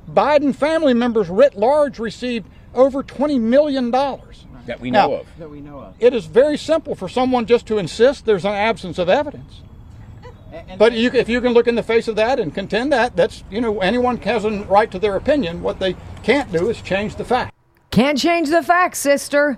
Biden 0.10 0.56
family 0.56 0.94
members 0.94 1.30
writ 1.30 1.56
large 1.58 2.00
received 2.00 2.48
over 2.74 3.04
$20 3.04 3.40
million. 3.40 3.92
That 3.92 4.80
we 4.80 4.92
know 4.92 5.08
Now, 5.08 5.14
of. 5.14 5.28
That 5.40 5.50
we 5.50 5.62
know 5.62 5.80
of. 5.80 5.96
It 6.00 6.14
is 6.14 6.26
very 6.26 6.58
simple 6.58 6.96
for 6.96 7.10
someone 7.10 7.46
just 7.46 7.66
to 7.68 7.78
insist 7.78 8.26
there's 8.26 8.46
an 8.46 8.54
absence 8.54 8.98
of 8.98 9.10
evidence. 9.10 9.62
And- 10.52 10.78
But 10.78 10.94
you, 10.94 11.10
if 11.14 11.30
you 11.30 11.42
can 11.42 11.54
look 11.54 11.68
in 11.68 11.76
the 11.76 11.84
face 11.84 12.08
of 12.08 12.16
that 12.18 12.40
and 12.40 12.54
contend 12.54 12.92
that, 12.92 13.16
that's, 13.16 13.44
you 13.50 13.62
know, 13.62 13.80
anyone 13.80 14.18
has 14.18 14.46
a 14.46 14.64
right 14.66 14.92
to 14.92 15.00
their 15.00 15.16
opinion. 15.16 15.64
What 15.64 15.80
they 15.80 15.96
can't 16.24 16.52
do 16.52 16.70
is 16.70 16.82
change 16.82 17.16
the 17.16 17.26
fact. 17.26 17.54
Can't 17.90 18.18
change 18.18 18.50
the 18.50 18.62
facts, 18.62 19.00
sister. 19.00 19.58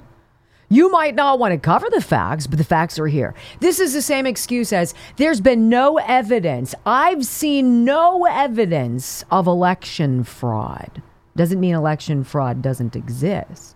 You 0.74 0.89
might 0.89 1.13
not 1.13 1.38
want 1.38 1.51
to 1.51 1.60
cover 1.60 1.88
the 1.92 2.01
facts, 2.01 2.48
but 2.48 2.58
the 2.58 2.63
facts 2.63 2.98
are 2.98 3.06
here. 3.06 3.36
This 3.60 3.80
is 3.80 3.94
the 3.94 4.01
same 4.01 4.25
excuse 4.25 4.74
as 4.74 4.96
there's 5.18 5.39
been 5.39 5.70
no 5.70 6.00
evidence. 6.00 6.74
I've 6.84 7.27
seen 7.27 7.86
no 7.86 8.25
evidence 8.25 9.24
of 9.30 9.46
election 9.46 10.24
fraud. 10.24 11.03
Doesn't 11.36 11.60
mean 11.60 11.75
election 11.75 12.24
fraud 12.24 12.63
doesn't 12.63 12.96
exist. 12.96 13.75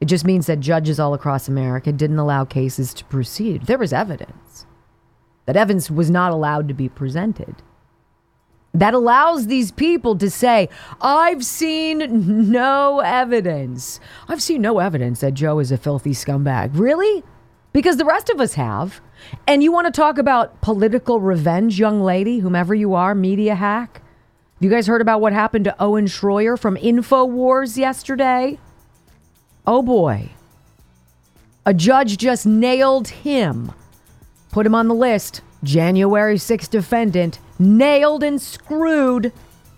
It 0.00 0.04
just 0.04 0.24
means 0.24 0.46
that 0.46 0.60
judges 0.60 1.00
all 1.00 1.14
across 1.14 1.48
America 1.48 1.90
didn't 1.90 2.20
allow 2.20 2.44
cases 2.44 2.94
to 2.94 3.04
proceed. 3.06 3.66
There 3.66 3.76
was 3.76 3.92
evidence. 3.92 4.66
That 5.46 5.56
evidence 5.56 5.90
was 5.90 6.12
not 6.12 6.30
allowed 6.30 6.68
to 6.68 6.74
be 6.74 6.88
presented 6.88 7.56
that 8.80 8.94
allows 8.94 9.46
these 9.46 9.72
people 9.72 10.16
to 10.18 10.30
say, 10.30 10.68
I've 11.00 11.44
seen 11.44 12.50
no 12.50 13.00
evidence. 13.00 14.00
I've 14.28 14.42
seen 14.42 14.62
no 14.62 14.78
evidence 14.78 15.20
that 15.20 15.34
Joe 15.34 15.58
is 15.58 15.72
a 15.72 15.78
filthy 15.78 16.12
scumbag. 16.12 16.70
Really? 16.74 17.24
Because 17.72 17.96
the 17.96 18.04
rest 18.04 18.30
of 18.30 18.40
us 18.40 18.54
have. 18.54 19.00
And 19.46 19.62
you 19.62 19.72
want 19.72 19.86
to 19.86 19.90
talk 19.90 20.18
about 20.18 20.60
political 20.60 21.20
revenge, 21.20 21.78
young 21.78 22.02
lady, 22.02 22.38
whomever 22.38 22.74
you 22.74 22.94
are, 22.94 23.14
media 23.14 23.54
hack? 23.54 24.02
You 24.60 24.70
guys 24.70 24.86
heard 24.86 25.00
about 25.02 25.20
what 25.20 25.32
happened 25.32 25.64
to 25.64 25.82
Owen 25.82 26.06
Schroyer 26.06 26.58
from 26.58 26.76
InfoWars 26.76 27.76
yesterday? 27.76 28.58
Oh 29.66 29.82
boy. 29.82 30.30
A 31.64 31.74
judge 31.74 32.16
just 32.16 32.46
nailed 32.46 33.08
him, 33.08 33.72
put 34.52 34.64
him 34.64 34.74
on 34.74 34.88
the 34.88 34.94
list. 34.94 35.40
January 35.64 36.36
6th 36.36 36.70
defendant, 36.70 37.40
nailed 37.58 38.22
and 38.22 38.40
screwed. 38.40 39.32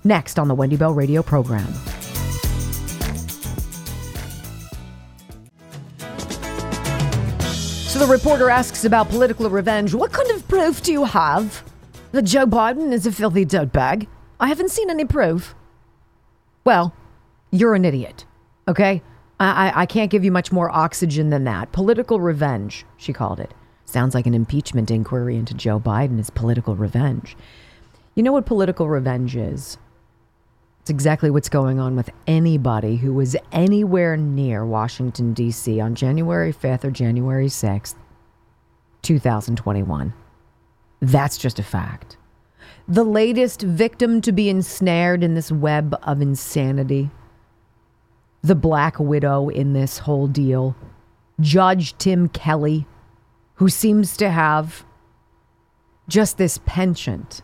Next 0.04 0.38
on 0.38 0.48
the 0.48 0.54
Wendy 0.54 0.76
Bell 0.76 0.92
radio 0.92 1.22
program. 1.22 1.72
So 7.88 7.98
the 7.98 8.12
reporter 8.12 8.48
asks 8.48 8.84
about 8.84 9.08
political 9.08 9.50
revenge. 9.50 9.94
What 9.94 10.12
kind 10.12 10.30
of 10.30 10.46
proof 10.46 10.82
do 10.82 10.92
you 10.92 11.04
have 11.04 11.64
that 12.12 12.22
Joe 12.22 12.46
Biden 12.46 12.92
is 12.92 13.06
a 13.06 13.12
filthy 13.12 13.44
dirtbag? 13.44 14.06
I 14.38 14.48
haven't 14.48 14.70
seen 14.70 14.88
any 14.88 15.04
proof. 15.04 15.54
Well, 16.64 16.94
you're 17.50 17.74
an 17.74 17.84
idiot. 17.84 18.24
Okay? 18.68 19.02
I, 19.40 19.72
I, 19.74 19.86
can't 19.86 20.10
give 20.10 20.24
you 20.24 20.32
much 20.32 20.52
more 20.52 20.70
oxygen 20.70 21.30
than 21.30 21.44
that. 21.44 21.72
Political 21.72 22.20
revenge, 22.20 22.84
she 22.96 23.12
called 23.12 23.40
it. 23.40 23.54
Sounds 23.84 24.14
like 24.14 24.26
an 24.26 24.34
impeachment 24.34 24.90
inquiry 24.90 25.36
into 25.36 25.54
Joe 25.54 25.80
Biden 25.80 26.18
is 26.18 26.28
political 26.28 26.76
revenge. 26.76 27.36
You 28.18 28.24
know 28.24 28.32
what 28.32 28.46
political 28.46 28.88
revenge 28.88 29.36
is? 29.36 29.78
It's 30.80 30.90
exactly 30.90 31.30
what's 31.30 31.48
going 31.48 31.78
on 31.78 31.94
with 31.94 32.10
anybody 32.26 32.96
who 32.96 33.14
was 33.14 33.36
anywhere 33.52 34.16
near 34.16 34.66
Washington, 34.66 35.34
D.C. 35.34 35.78
on 35.78 35.94
January 35.94 36.52
5th 36.52 36.82
or 36.82 36.90
January 36.90 37.46
6th, 37.46 37.94
2021. 39.02 40.12
That's 41.00 41.38
just 41.38 41.60
a 41.60 41.62
fact. 41.62 42.16
The 42.88 43.04
latest 43.04 43.62
victim 43.62 44.20
to 44.22 44.32
be 44.32 44.48
ensnared 44.48 45.22
in 45.22 45.34
this 45.34 45.52
web 45.52 45.96
of 46.02 46.20
insanity, 46.20 47.10
the 48.42 48.56
black 48.56 48.98
widow 48.98 49.48
in 49.48 49.74
this 49.74 49.98
whole 49.98 50.26
deal, 50.26 50.74
Judge 51.38 51.96
Tim 51.98 52.28
Kelly 52.28 52.84
who 53.54 53.68
seems 53.68 54.16
to 54.16 54.28
have 54.28 54.84
just 56.08 56.36
this 56.36 56.58
penchant 56.66 57.42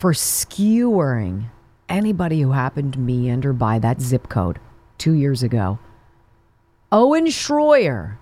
for 0.00 0.14
skewering 0.14 1.50
anybody 1.86 2.40
who 2.40 2.52
happened 2.52 2.94
to 2.94 2.98
meander 2.98 3.52
by 3.52 3.78
that 3.78 4.00
zip 4.00 4.30
code 4.30 4.58
two 4.96 5.12
years 5.12 5.42
ago. 5.42 5.78
Owen 6.90 7.26
Schroyer, 7.26 8.16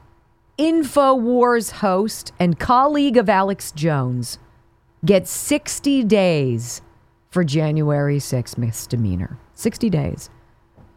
InfoWars 0.59 1.71
host 1.71 2.33
and 2.41 2.59
colleague 2.59 3.17
of 3.17 3.29
Alex 3.29 3.71
Jones, 3.71 4.41
gets 5.05 5.31
60 5.31 6.03
days 6.03 6.83
for 7.31 7.45
January 7.45 8.19
6 8.19 8.59
misdemeanor. 8.59 9.39
60 9.55 9.89
days. 9.89 10.31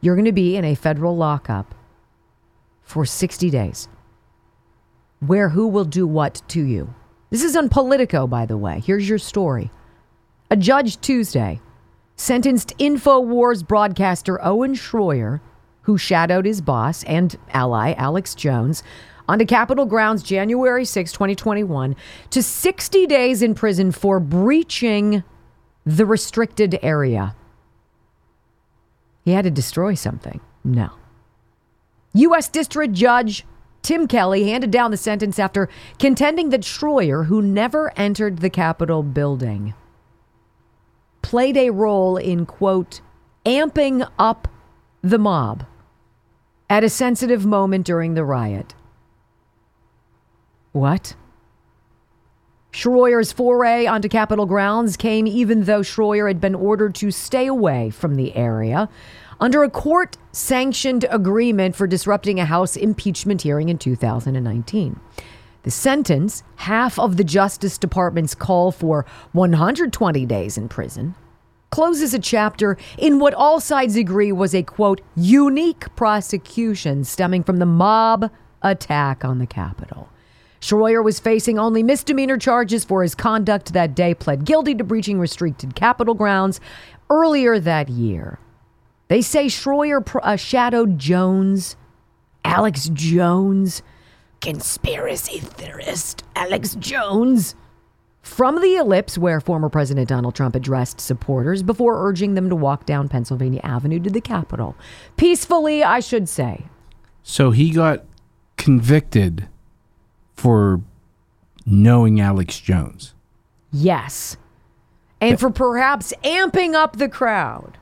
You're 0.01 0.15
going 0.15 0.25
to 0.25 0.31
be 0.31 0.57
in 0.57 0.65
a 0.65 0.73
federal 0.73 1.15
lockup 1.15 1.75
for 2.81 3.05
60 3.05 3.51
days 3.51 3.87
where 5.19 5.49
who 5.49 5.67
will 5.67 5.85
do 5.85 6.07
what 6.07 6.41
to 6.47 6.63
you. 6.63 6.91
This 7.29 7.43
is 7.43 7.55
on 7.55 7.69
Politico, 7.69 8.25
by 8.25 8.47
the 8.47 8.57
way. 8.57 8.81
Here's 8.83 9.07
your 9.07 9.19
story. 9.19 9.69
A 10.51 10.57
judge 10.57 10.99
Tuesday 10.99 11.61
sentenced 12.17 12.77
InfoWars 12.77 13.65
broadcaster 13.65 14.37
Owen 14.43 14.73
Schroyer, 14.73 15.39
who 15.83 15.97
shadowed 15.97 16.45
his 16.45 16.59
boss 16.59 17.05
and 17.05 17.37
ally 17.53 17.93
Alex 17.93 18.35
Jones, 18.35 18.83
onto 19.29 19.45
Capitol 19.45 19.85
grounds 19.85 20.21
January 20.21 20.83
6, 20.83 21.13
2021, 21.13 21.95
to 22.31 22.43
60 22.43 23.07
days 23.07 23.41
in 23.41 23.55
prison 23.55 23.93
for 23.93 24.19
breaching 24.19 25.23
the 25.85 26.05
restricted 26.05 26.77
area. 26.81 27.33
He 29.23 29.31
had 29.31 29.45
to 29.45 29.51
destroy 29.51 29.93
something. 29.93 30.41
No. 30.65 30.89
U.S. 32.13 32.49
District 32.49 32.93
Judge 32.93 33.45
Tim 33.83 34.05
Kelly 34.05 34.49
handed 34.49 34.69
down 34.69 34.91
the 34.91 34.97
sentence 34.97 35.39
after 35.39 35.69
contending 35.97 36.49
that 36.49 36.61
Schroyer, 36.61 37.27
who 37.27 37.41
never 37.41 37.97
entered 37.97 38.39
the 38.39 38.49
Capitol 38.49 39.01
building, 39.01 39.73
played 41.21 41.57
a 41.57 41.69
role 41.69 42.17
in, 42.17 42.45
quote, 42.45 43.01
amping 43.45 44.07
up 44.19 44.47
the 45.01 45.17
mob 45.17 45.65
at 46.69 46.83
a 46.83 46.89
sensitive 46.89 47.45
moment 47.45 47.85
during 47.85 48.13
the 48.13 48.23
riot. 48.23 48.73
What? 50.71 51.15
Schroyer's 52.71 53.33
foray 53.33 53.85
onto 53.85 54.07
Capitol 54.07 54.45
grounds 54.45 54.95
came 54.95 55.27
even 55.27 55.65
though 55.65 55.81
Schroyer 55.81 56.29
had 56.29 56.39
been 56.39 56.55
ordered 56.55 56.95
to 56.95 57.11
stay 57.11 57.47
away 57.47 57.89
from 57.89 58.15
the 58.15 58.33
area 58.33 58.87
under 59.41 59.63
a 59.63 59.69
court 59.69 60.17
sanctioned 60.31 61.05
agreement 61.09 61.75
for 61.75 61.87
disrupting 61.87 62.39
a 62.39 62.45
House 62.45 62.77
impeachment 62.77 63.41
hearing 63.41 63.67
in 63.67 63.77
2019. 63.77 64.99
The 65.63 65.71
sentence, 65.71 66.43
half 66.55 66.97
of 66.97 67.17
the 67.17 67.23
Justice 67.23 67.77
Department's 67.77 68.33
call 68.33 68.71
for 68.71 69.05
120 69.33 70.25
days 70.25 70.57
in 70.57 70.67
prison, 70.67 71.15
closes 71.69 72.13
a 72.13 72.19
chapter 72.19 72.77
in 72.97 73.19
what 73.19 73.33
all 73.33 73.59
sides 73.59 73.95
agree 73.95 74.31
was 74.31 74.55
a 74.55 74.63
quote, 74.63 75.01
unique 75.15 75.95
prosecution 75.95 77.03
stemming 77.03 77.43
from 77.43 77.57
the 77.57 77.65
mob 77.65 78.31
attack 78.61 79.23
on 79.23 79.37
the 79.37 79.47
Capitol. 79.47 80.09
Schroyer 80.59 81.03
was 81.03 81.19
facing 81.19 81.57
only 81.57 81.81
misdemeanor 81.81 82.37
charges 82.37 82.85
for 82.85 83.01
his 83.01 83.15
conduct 83.15 83.73
that 83.73 83.95
day, 83.95 84.13
pled 84.13 84.45
guilty 84.45 84.75
to 84.75 84.83
breaching 84.83 85.19
restricted 85.19 85.75
Capitol 85.75 86.13
grounds 86.13 86.59
earlier 87.09 87.59
that 87.59 87.89
year. 87.89 88.39
They 89.07 89.21
say 89.21 89.47
Schroyer 89.47 90.05
pr- 90.05 90.19
uh, 90.21 90.35
shadowed 90.35 90.99
Jones, 90.99 91.75
Alex 92.45 92.89
Jones, 92.89 93.81
conspiracy 94.41 95.39
theorist 95.39 96.23
Alex 96.35 96.75
Jones, 96.75 97.55
from 98.21 98.61
the 98.61 98.75
ellipse 98.75 99.17
where 99.17 99.39
former 99.39 99.69
President 99.69 100.07
Donald 100.09 100.35
Trump 100.35 100.55
addressed 100.55 100.99
supporters 100.99 101.63
before 101.63 102.05
urging 102.07 102.33
them 102.35 102.49
to 102.49 102.55
walk 102.55 102.85
down 102.85 103.07
Pennsylvania 103.07 103.61
Avenue 103.63 103.99
to 103.99 104.09
the 104.09 104.21
Capitol. 104.21 104.75
Peacefully, 105.17 105.83
I 105.83 105.99
should 105.99 106.27
say. 106.29 106.65
So 107.23 107.51
he 107.51 107.71
got 107.71 108.03
convicted 108.57 109.47
for 110.35 110.81
knowing 111.65 112.19
Alex 112.19 112.59
Jones. 112.59 113.13
Yes. 113.71 114.37
And 115.19 115.39
for 115.39 115.49
perhaps 115.51 116.13
amping 116.23 116.73
up 116.73 116.97
the 116.97 117.07
crowd. 117.09 117.77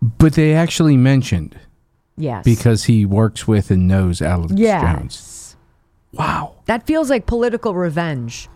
But 0.00 0.32
they 0.34 0.54
actually 0.54 0.96
mentioned 0.96 1.58
Yes. 2.16 2.44
because 2.44 2.84
he 2.84 3.04
works 3.04 3.46
with 3.46 3.70
and 3.70 3.86
knows 3.86 4.22
Alex 4.22 4.52
Yes. 4.56 4.82
Jones. 4.82 5.34
Wow. 6.12 6.56
That 6.66 6.86
feels 6.86 7.10
like 7.10 7.26
political 7.26 7.74
revenge. 7.74 8.48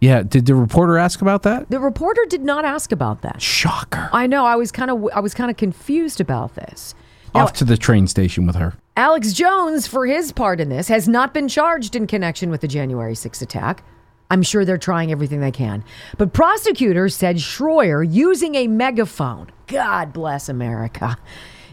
Yeah. 0.00 0.22
Did 0.22 0.46
the 0.46 0.54
reporter 0.54 0.98
ask 0.98 1.20
about 1.22 1.42
that? 1.42 1.70
The 1.70 1.80
reporter 1.80 2.22
did 2.28 2.42
not 2.42 2.64
ask 2.64 2.92
about 2.92 3.22
that. 3.22 3.42
Shocker. 3.42 4.10
I 4.12 4.26
know. 4.26 4.44
I 4.44 4.56
was 4.56 4.70
kind 4.70 4.90
of 4.90 5.08
I 5.14 5.20
was 5.20 5.34
kind 5.34 5.50
of 5.50 5.56
confused 5.56 6.20
about 6.20 6.54
this. 6.54 6.94
Now, 7.34 7.44
Off 7.44 7.52
to 7.54 7.64
the 7.64 7.76
train 7.76 8.06
station 8.06 8.46
with 8.46 8.56
her. 8.56 8.74
Alex 8.96 9.32
Jones, 9.32 9.86
for 9.86 10.06
his 10.06 10.32
part 10.32 10.60
in 10.60 10.70
this, 10.70 10.88
has 10.88 11.06
not 11.08 11.34
been 11.34 11.46
charged 11.46 11.94
in 11.94 12.06
connection 12.06 12.50
with 12.50 12.62
the 12.62 12.68
January 12.68 13.14
6th 13.14 13.42
attack. 13.42 13.84
I'm 14.30 14.42
sure 14.42 14.64
they're 14.64 14.76
trying 14.78 15.12
everything 15.12 15.40
they 15.40 15.52
can. 15.52 15.84
But 16.16 16.32
prosecutors 16.32 17.14
said 17.14 17.36
Schroyer 17.36 18.02
using 18.02 18.54
a 18.54 18.66
megaphone. 18.66 19.50
God 19.66 20.12
bless 20.12 20.48
America. 20.48 21.16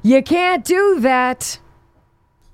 You 0.03 0.21
can't 0.21 0.63
do 0.63 0.99
that. 1.01 1.59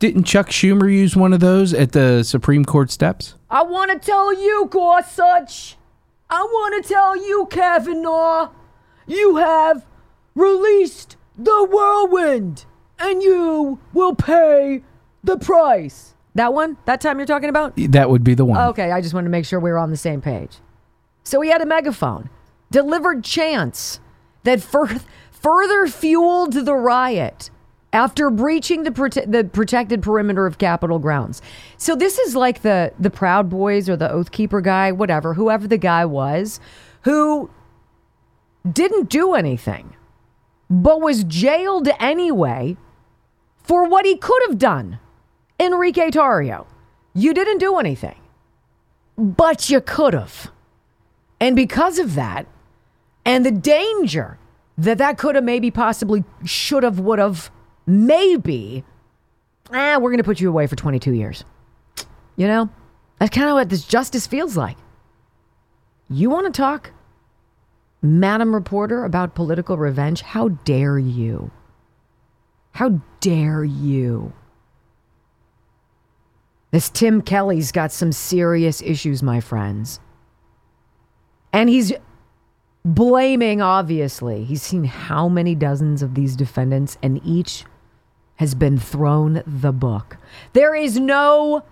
Didn't 0.02 0.24
Chuck 0.24 0.50
Schumer 0.50 0.92
use 0.92 1.16
one 1.16 1.32
of 1.32 1.42
those 1.42 1.76
at 1.76 1.92
the 1.92 2.24
Supreme 2.24 2.66
Court 2.66 2.90
steps? 2.90 3.36
I 3.52 3.62
want 3.62 3.92
to 3.92 4.00
tell 4.00 4.34
you, 4.34 4.68
Gorsuch. 4.68 5.78
I 6.28 6.42
want 6.42 6.84
to 6.84 6.92
tell 6.92 7.16
you, 7.16 7.46
Kavanaugh. 7.52 8.50
You 9.06 9.36
have 9.36 9.86
released 10.34 11.18
the 11.38 11.68
whirlwind, 11.70 12.66
and 12.98 13.22
you 13.22 13.78
will 13.94 14.16
pay 14.16 14.82
the 15.24 15.38
price. 15.38 16.16
That 16.34 16.52
one? 16.52 16.78
That 16.86 17.00
time 17.00 17.20
you're 17.20 17.28
talking 17.28 17.50
about? 17.50 17.76
That 17.76 18.10
would 18.10 18.24
be 18.24 18.34
the 18.34 18.44
one. 18.44 18.70
Okay, 18.70 18.92
I 18.92 19.02
just 19.02 19.14
wanted 19.14 19.26
to 19.26 19.32
make 19.32 19.46
sure 19.46 19.60
we 19.60 19.70
were 19.70 19.78
on 19.78 19.92
the 19.92 19.98
same 19.98 20.20
page. 20.20 20.58
So 21.24 21.42
he 21.42 21.52
had 21.52 21.62
a 21.62 21.68
megaphone, 21.68 22.32
delivered 22.72 23.24
chants 23.24 24.00
that 24.46 24.64
fur- 24.64 25.00
further 25.30 25.86
fueled 25.86 26.54
the 26.54 26.74
riot 26.74 27.52
after 27.94 28.30
breaching 28.30 28.84
the, 28.84 28.92
prote- 28.92 29.30
the 29.30 29.44
protected 29.44 30.02
perimeter 30.02 30.46
of 30.46 30.58
Capitol 30.58 31.00
grounds. 31.00 31.42
So 31.78 31.96
this 31.96 32.18
is 32.20 32.36
like 32.36 32.62
the 32.62 32.94
the 33.00 33.10
Proud 33.10 33.50
Boys 33.50 33.90
or 33.90 33.96
the 33.96 34.12
Oath 34.12 34.32
Keeper 34.32 34.62
guy, 34.62 34.92
whatever, 34.92 35.34
whoever 35.34 35.68
the 35.68 35.78
guy 35.78 36.06
was, 36.06 36.60
who 37.02 37.50
didn't 38.70 39.10
do 39.10 39.34
anything, 39.34 39.96
but 40.70 41.02
was 41.02 41.24
jailed 41.24 41.90
anyway 42.00 42.78
for 43.64 43.88
what 43.88 44.06
he 44.06 44.16
could 44.16 44.42
have 44.48 44.58
done. 44.58 45.00
Enrique 45.60 46.10
Tarrio, 46.10 46.66
you 47.14 47.34
didn't 47.34 47.60
do 47.60 47.78
anything, 47.78 48.20
but 49.18 49.70
you 49.70 49.82
could 49.82 50.14
have. 50.14 50.52
And 51.40 51.56
because 51.56 52.00
of 52.00 52.16
that, 52.16 52.48
and 53.26 53.46
the 53.46 53.52
danger 53.52 54.38
that 54.78 54.98
that 54.98 55.18
could 55.18 55.36
have 55.36 55.44
maybe 55.44 55.70
possibly 55.70 56.24
should 56.44 56.84
have 56.84 57.00
would 57.00 57.20
have 57.20 57.52
maybe 57.92 58.84
ah 59.72 59.98
we're 60.00 60.10
going 60.10 60.18
to 60.18 60.24
put 60.24 60.40
you 60.40 60.50
away 60.50 60.68
for 60.68 60.76
22 60.76 61.14
years. 61.14 61.44
You 62.36 62.48
know? 62.48 62.70
That's 63.20 63.36
kind 63.36 63.50
of 63.50 63.54
what 63.54 63.70
this 63.70 63.84
justice 63.84 64.26
feels 64.26 64.58
like. 64.58 64.78
You 66.10 66.30
want 66.30 66.52
to 66.52 66.58
talk 66.58 66.92
madam 68.02 68.54
reporter 68.54 69.06
about 69.06 69.36
political 69.36 69.78
revenge? 69.78 70.22
How 70.22 70.50
dare 70.50 70.98
you? 70.98 71.52
How 72.72 73.02
dare 73.20 73.64
you? 73.64 74.34
This 76.72 76.90
tim 76.90 77.22
kelly's 77.22 77.72
got 77.72 77.92
some 77.92 78.12
serious 78.12 78.82
issues 78.82 79.22
my 79.22 79.42
friends. 79.42 80.00
And 81.54 81.70
he's 81.70 81.92
blaming, 82.86 83.62
obviously. 83.62 84.46
He's 84.46 84.62
seen 84.62 84.86
how 84.86 85.28
many 85.28 85.54
dozens 85.54 86.02
of 86.02 86.16
these 86.16 86.36
defendants, 86.36 86.98
and 87.04 87.20
each 87.26 87.66
has 88.42 88.56
been 88.56 88.80
thrown 88.80 89.44
the 89.46 89.72
book. 89.72 90.18
There 90.54 90.74
is 90.74 91.00
no 91.00 91.64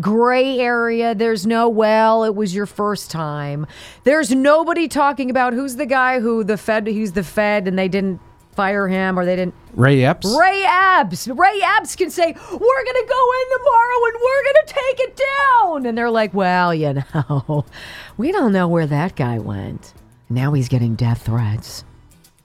gray 0.00 0.58
area. 0.58 1.14
There's 1.14 1.46
no, 1.46 1.68
well, 1.68 2.24
it 2.24 2.34
was 2.34 2.54
your 2.54 2.64
first 2.64 3.10
time. 3.10 3.66
There's 4.04 4.30
nobody 4.30 4.88
talking 4.88 5.28
about 5.28 5.52
who's 5.52 5.76
the 5.76 5.84
guy 5.84 6.20
who 6.20 6.44
the 6.44 6.56
Fed, 6.56 6.86
who's 6.86 7.12
the 7.12 7.22
Fed, 7.22 7.68
and 7.68 7.78
they 7.78 7.88
didn't 7.88 8.22
fire 8.52 8.88
him 8.88 9.18
or 9.18 9.26
they 9.26 9.36
didn't. 9.36 9.54
Ray 9.74 10.02
Epps? 10.02 10.34
Ray 10.34 10.64
Epps. 10.66 11.28
Ray 11.28 11.60
Epps 11.76 11.94
can 11.94 12.08
say, 12.08 12.32
We're 12.32 12.84
going 12.84 13.02
to 13.02 13.06
go 13.06 13.26
in 13.42 13.58
tomorrow 13.58 14.06
and 14.06 14.14
we're 14.14 14.44
going 14.44 14.66
to 14.66 14.74
take 14.74 15.00
it 15.00 15.20
down. 15.42 15.84
And 15.84 15.98
they're 15.98 16.10
like, 16.10 16.32
Well, 16.32 16.72
you 16.72 17.04
know, 17.12 17.66
we 18.16 18.32
don't 18.32 18.54
know 18.54 18.66
where 18.66 18.86
that 18.86 19.14
guy 19.14 19.38
went. 19.40 19.92
Now 20.30 20.54
he's 20.54 20.70
getting 20.70 20.94
death 20.94 21.26
threats. 21.26 21.84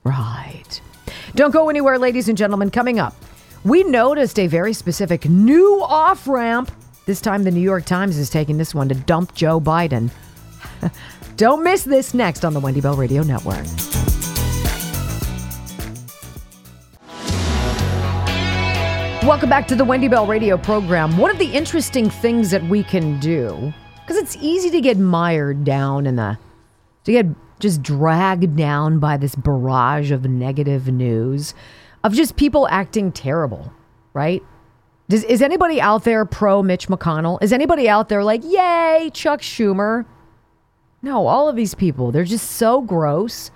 Right. 0.03 0.81
Don't 1.35 1.51
go 1.51 1.69
anywhere, 1.69 1.97
ladies 1.97 2.27
and 2.27 2.37
gentlemen. 2.37 2.69
Coming 2.69 2.99
up, 2.99 3.15
we 3.63 3.83
noticed 3.83 4.39
a 4.39 4.47
very 4.47 4.73
specific 4.73 5.29
new 5.29 5.81
off 5.81 6.27
ramp. 6.27 6.71
This 7.05 7.21
time, 7.21 7.43
the 7.43 7.51
New 7.51 7.61
York 7.61 7.85
Times 7.85 8.17
is 8.17 8.29
taking 8.29 8.57
this 8.57 8.75
one 8.75 8.89
to 8.89 8.95
dump 8.95 9.33
Joe 9.35 9.59
Biden. 9.59 10.11
Don't 11.37 11.63
miss 11.63 11.83
this 11.83 12.13
next 12.13 12.43
on 12.43 12.53
the 12.53 12.59
Wendy 12.59 12.81
Bell 12.81 12.95
Radio 12.95 13.23
Network. 13.23 13.65
Welcome 19.23 19.49
back 19.49 19.67
to 19.69 19.75
the 19.75 19.85
Wendy 19.85 20.09
Bell 20.09 20.27
Radio 20.27 20.57
program. 20.57 21.17
One 21.17 21.31
of 21.31 21.39
the 21.39 21.49
interesting 21.49 22.09
things 22.09 22.51
that 22.51 22.63
we 22.63 22.83
can 22.83 23.19
do, 23.21 23.73
because 24.01 24.17
it's 24.17 24.35
easy 24.41 24.69
to 24.71 24.81
get 24.81 24.97
mired 24.97 25.63
down 25.63 26.05
in 26.05 26.17
the, 26.17 26.37
to 27.05 27.11
get 27.13 27.25
just 27.59 27.81
dragged 27.81 28.57
down 28.57 28.99
by 28.99 29.15
this 29.15 29.35
barrage 29.35 30.11
of 30.11 30.25
negative 30.25 30.89
news, 30.89 31.53
of 32.03 32.13
just 32.13 32.35
people 32.35 32.67
acting 32.69 33.11
terrible, 33.11 33.71
right? 34.13 34.43
Does, 35.09 35.23
is 35.23 35.41
anybody 35.41 35.81
out 35.81 36.03
there 36.03 36.25
pro 36.25 36.63
Mitch 36.63 36.87
McConnell? 36.87 37.41
Is 37.41 37.53
anybody 37.53 37.87
out 37.89 38.09
there 38.09 38.23
like, 38.23 38.41
yay, 38.43 39.11
Chuck 39.13 39.41
Schumer? 39.41 40.05
No, 41.01 41.27
all 41.27 41.49
of 41.49 41.55
these 41.55 41.75
people, 41.75 42.11
they're 42.11 42.23
just 42.23 42.51
so 42.51 42.81
gross 42.81 43.51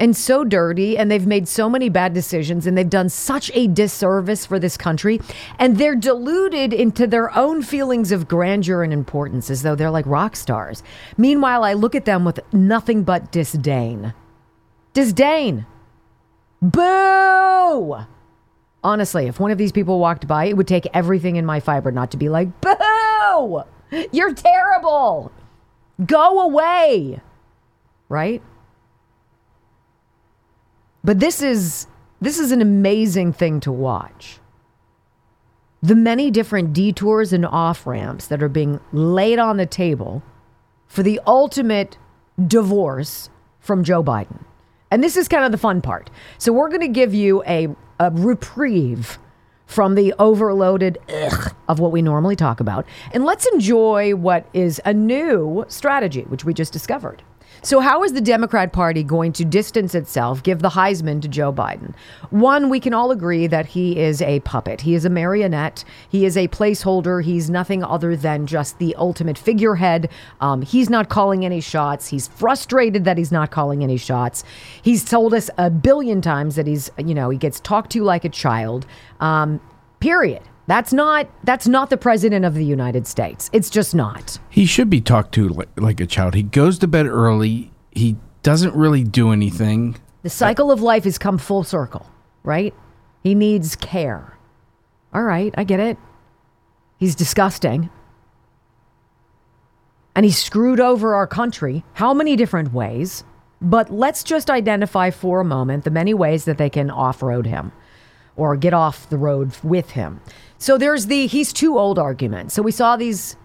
and 0.00 0.16
so 0.16 0.44
dirty, 0.44 0.96
and 0.96 1.10
they've 1.10 1.26
made 1.26 1.48
so 1.48 1.68
many 1.68 1.88
bad 1.88 2.14
decisions, 2.14 2.66
and 2.66 2.78
they've 2.78 2.88
done 2.88 3.08
such 3.08 3.50
a 3.52 3.66
disservice 3.66 4.46
for 4.46 4.60
this 4.60 4.76
country, 4.76 5.20
and 5.58 5.76
they're 5.76 5.96
deluded 5.96 6.72
into 6.72 7.06
their 7.06 7.36
own 7.36 7.62
feelings 7.62 8.12
of 8.12 8.28
grandeur 8.28 8.84
and 8.84 8.92
importance 8.92 9.50
as 9.50 9.62
though 9.62 9.74
they're 9.74 9.90
like 9.90 10.06
rock 10.06 10.36
stars. 10.36 10.84
Meanwhile, 11.16 11.64
I 11.64 11.72
look 11.72 11.96
at 11.96 12.04
them 12.04 12.24
with 12.24 12.38
nothing 12.52 13.02
but 13.02 13.32
disdain. 13.32 14.14
Disdain. 14.92 15.66
Boo! 16.60 17.98
Honestly, 18.82 19.26
if 19.26 19.40
one 19.40 19.50
of 19.50 19.58
these 19.58 19.72
people 19.72 19.98
walked 19.98 20.26
by, 20.26 20.46
it 20.46 20.56
would 20.56 20.68
take 20.68 20.86
everything 20.94 21.36
in 21.36 21.46
my 21.46 21.60
fiber 21.60 21.90
not 21.90 22.10
to 22.12 22.16
be 22.16 22.28
like, 22.28 22.48
boo! 22.60 23.62
You're 24.12 24.34
terrible! 24.34 25.32
Go 26.04 26.40
away! 26.40 27.20
Right? 28.08 28.42
But 31.04 31.20
this 31.20 31.42
is 31.42 31.86
this 32.20 32.38
is 32.38 32.50
an 32.50 32.60
amazing 32.60 33.32
thing 33.32 33.60
to 33.60 33.72
watch. 33.72 34.38
The 35.80 35.94
many 35.94 36.30
different 36.30 36.72
detours 36.72 37.32
and 37.32 37.46
off 37.46 37.86
ramps 37.86 38.26
that 38.26 38.42
are 38.42 38.48
being 38.48 38.80
laid 38.92 39.38
on 39.38 39.56
the 39.56 39.66
table 39.66 40.22
for 40.88 41.04
the 41.04 41.20
ultimate 41.26 41.96
divorce 42.44 43.30
from 43.60 43.84
Joe 43.84 44.02
Biden. 44.02 44.44
And 44.90 45.02
this 45.02 45.16
is 45.16 45.28
kind 45.28 45.44
of 45.44 45.52
the 45.52 45.58
fun 45.58 45.80
part. 45.80 46.10
So 46.38 46.52
we're 46.52 46.68
going 46.68 46.80
to 46.80 46.88
give 46.88 47.14
you 47.14 47.42
a, 47.44 47.68
a 47.98 48.10
reprieve 48.10 49.18
from 49.66 49.94
the 49.94 50.14
overloaded 50.18 50.98
ugh 51.12 51.54
of 51.68 51.78
what 51.78 51.92
we 51.92 52.00
normally 52.00 52.34
talk 52.34 52.58
about. 52.58 52.86
And 53.12 53.24
let's 53.24 53.46
enjoy 53.52 54.14
what 54.14 54.48
is 54.54 54.80
a 54.86 54.94
new 54.94 55.66
strategy, 55.68 56.22
which 56.22 56.44
we 56.44 56.54
just 56.54 56.72
discovered. 56.72 57.22
So, 57.62 57.80
how 57.80 58.04
is 58.04 58.12
the 58.12 58.20
Democrat 58.20 58.72
Party 58.72 59.02
going 59.02 59.32
to 59.34 59.44
distance 59.44 59.94
itself, 59.94 60.42
give 60.42 60.60
the 60.60 60.70
Heisman 60.70 61.20
to 61.22 61.28
Joe 61.28 61.52
Biden? 61.52 61.94
One, 62.30 62.68
we 62.68 62.78
can 62.78 62.94
all 62.94 63.10
agree 63.10 63.46
that 63.46 63.66
he 63.66 63.98
is 63.98 64.22
a 64.22 64.40
puppet. 64.40 64.82
He 64.82 64.94
is 64.94 65.04
a 65.04 65.10
marionette. 65.10 65.84
He 66.08 66.24
is 66.24 66.36
a 66.36 66.48
placeholder. 66.48 67.22
He's 67.22 67.50
nothing 67.50 67.82
other 67.82 68.16
than 68.16 68.46
just 68.46 68.78
the 68.78 68.94
ultimate 68.96 69.36
figurehead. 69.36 70.08
Um, 70.40 70.62
he's 70.62 70.88
not 70.88 71.08
calling 71.08 71.44
any 71.44 71.60
shots. 71.60 72.08
He's 72.08 72.28
frustrated 72.28 73.04
that 73.04 73.18
he's 73.18 73.32
not 73.32 73.50
calling 73.50 73.82
any 73.82 73.96
shots. 73.96 74.44
He's 74.80 75.04
told 75.04 75.34
us 75.34 75.50
a 75.58 75.70
billion 75.70 76.20
times 76.20 76.56
that 76.56 76.66
he's, 76.66 76.90
you 76.98 77.14
know, 77.14 77.30
he 77.30 77.38
gets 77.38 77.60
talked 77.60 77.90
to 77.92 78.04
like 78.04 78.24
a 78.24 78.28
child. 78.28 78.86
Um, 79.20 79.60
period. 80.00 80.42
That's 80.68 80.92
not 80.92 81.28
that's 81.44 81.66
not 81.66 81.88
the 81.88 81.96
president 81.96 82.44
of 82.44 82.52
the 82.52 82.64
United 82.64 83.06
States. 83.06 83.48
It's 83.54 83.70
just 83.70 83.94
not. 83.94 84.38
He 84.50 84.66
should 84.66 84.90
be 84.90 85.00
talked 85.00 85.32
to 85.32 85.48
like, 85.48 85.68
like 85.80 85.98
a 85.98 86.06
child. 86.06 86.34
He 86.34 86.42
goes 86.42 86.78
to 86.80 86.86
bed 86.86 87.06
early. 87.06 87.72
He 87.90 88.16
doesn't 88.42 88.74
really 88.74 89.02
do 89.02 89.32
anything. 89.32 89.96
The 90.22 90.28
cycle 90.28 90.70
of 90.70 90.82
life 90.82 91.04
has 91.04 91.16
come 91.16 91.38
full 91.38 91.64
circle, 91.64 92.10
right? 92.42 92.74
He 93.22 93.34
needs 93.34 93.76
care. 93.76 94.36
All 95.14 95.22
right, 95.22 95.54
I 95.56 95.64
get 95.64 95.80
it. 95.80 95.96
He's 96.98 97.14
disgusting. 97.14 97.88
And 100.14 100.26
he 100.26 100.32
screwed 100.32 100.80
over 100.80 101.14
our 101.14 101.26
country. 101.26 101.82
How 101.94 102.12
many 102.12 102.36
different 102.36 102.74
ways? 102.74 103.24
But 103.62 103.90
let's 103.90 104.22
just 104.22 104.50
identify 104.50 105.10
for 105.10 105.40
a 105.40 105.44
moment 105.44 105.84
the 105.84 105.90
many 105.90 106.12
ways 106.12 106.44
that 106.44 106.58
they 106.58 106.68
can 106.68 106.90
off 106.90 107.22
road 107.22 107.46
him 107.46 107.72
or 108.36 108.56
get 108.56 108.74
off 108.74 109.08
the 109.08 109.18
road 109.18 109.56
with 109.62 109.90
him. 109.90 110.20
So 110.58 110.76
there's 110.76 111.06
the 111.06 111.26
he's 111.26 111.52
too 111.52 111.78
old 111.78 111.98
argument. 111.98 112.52
So 112.52 112.62
we 112.62 112.72
saw 112.72 112.96
these 112.96 113.36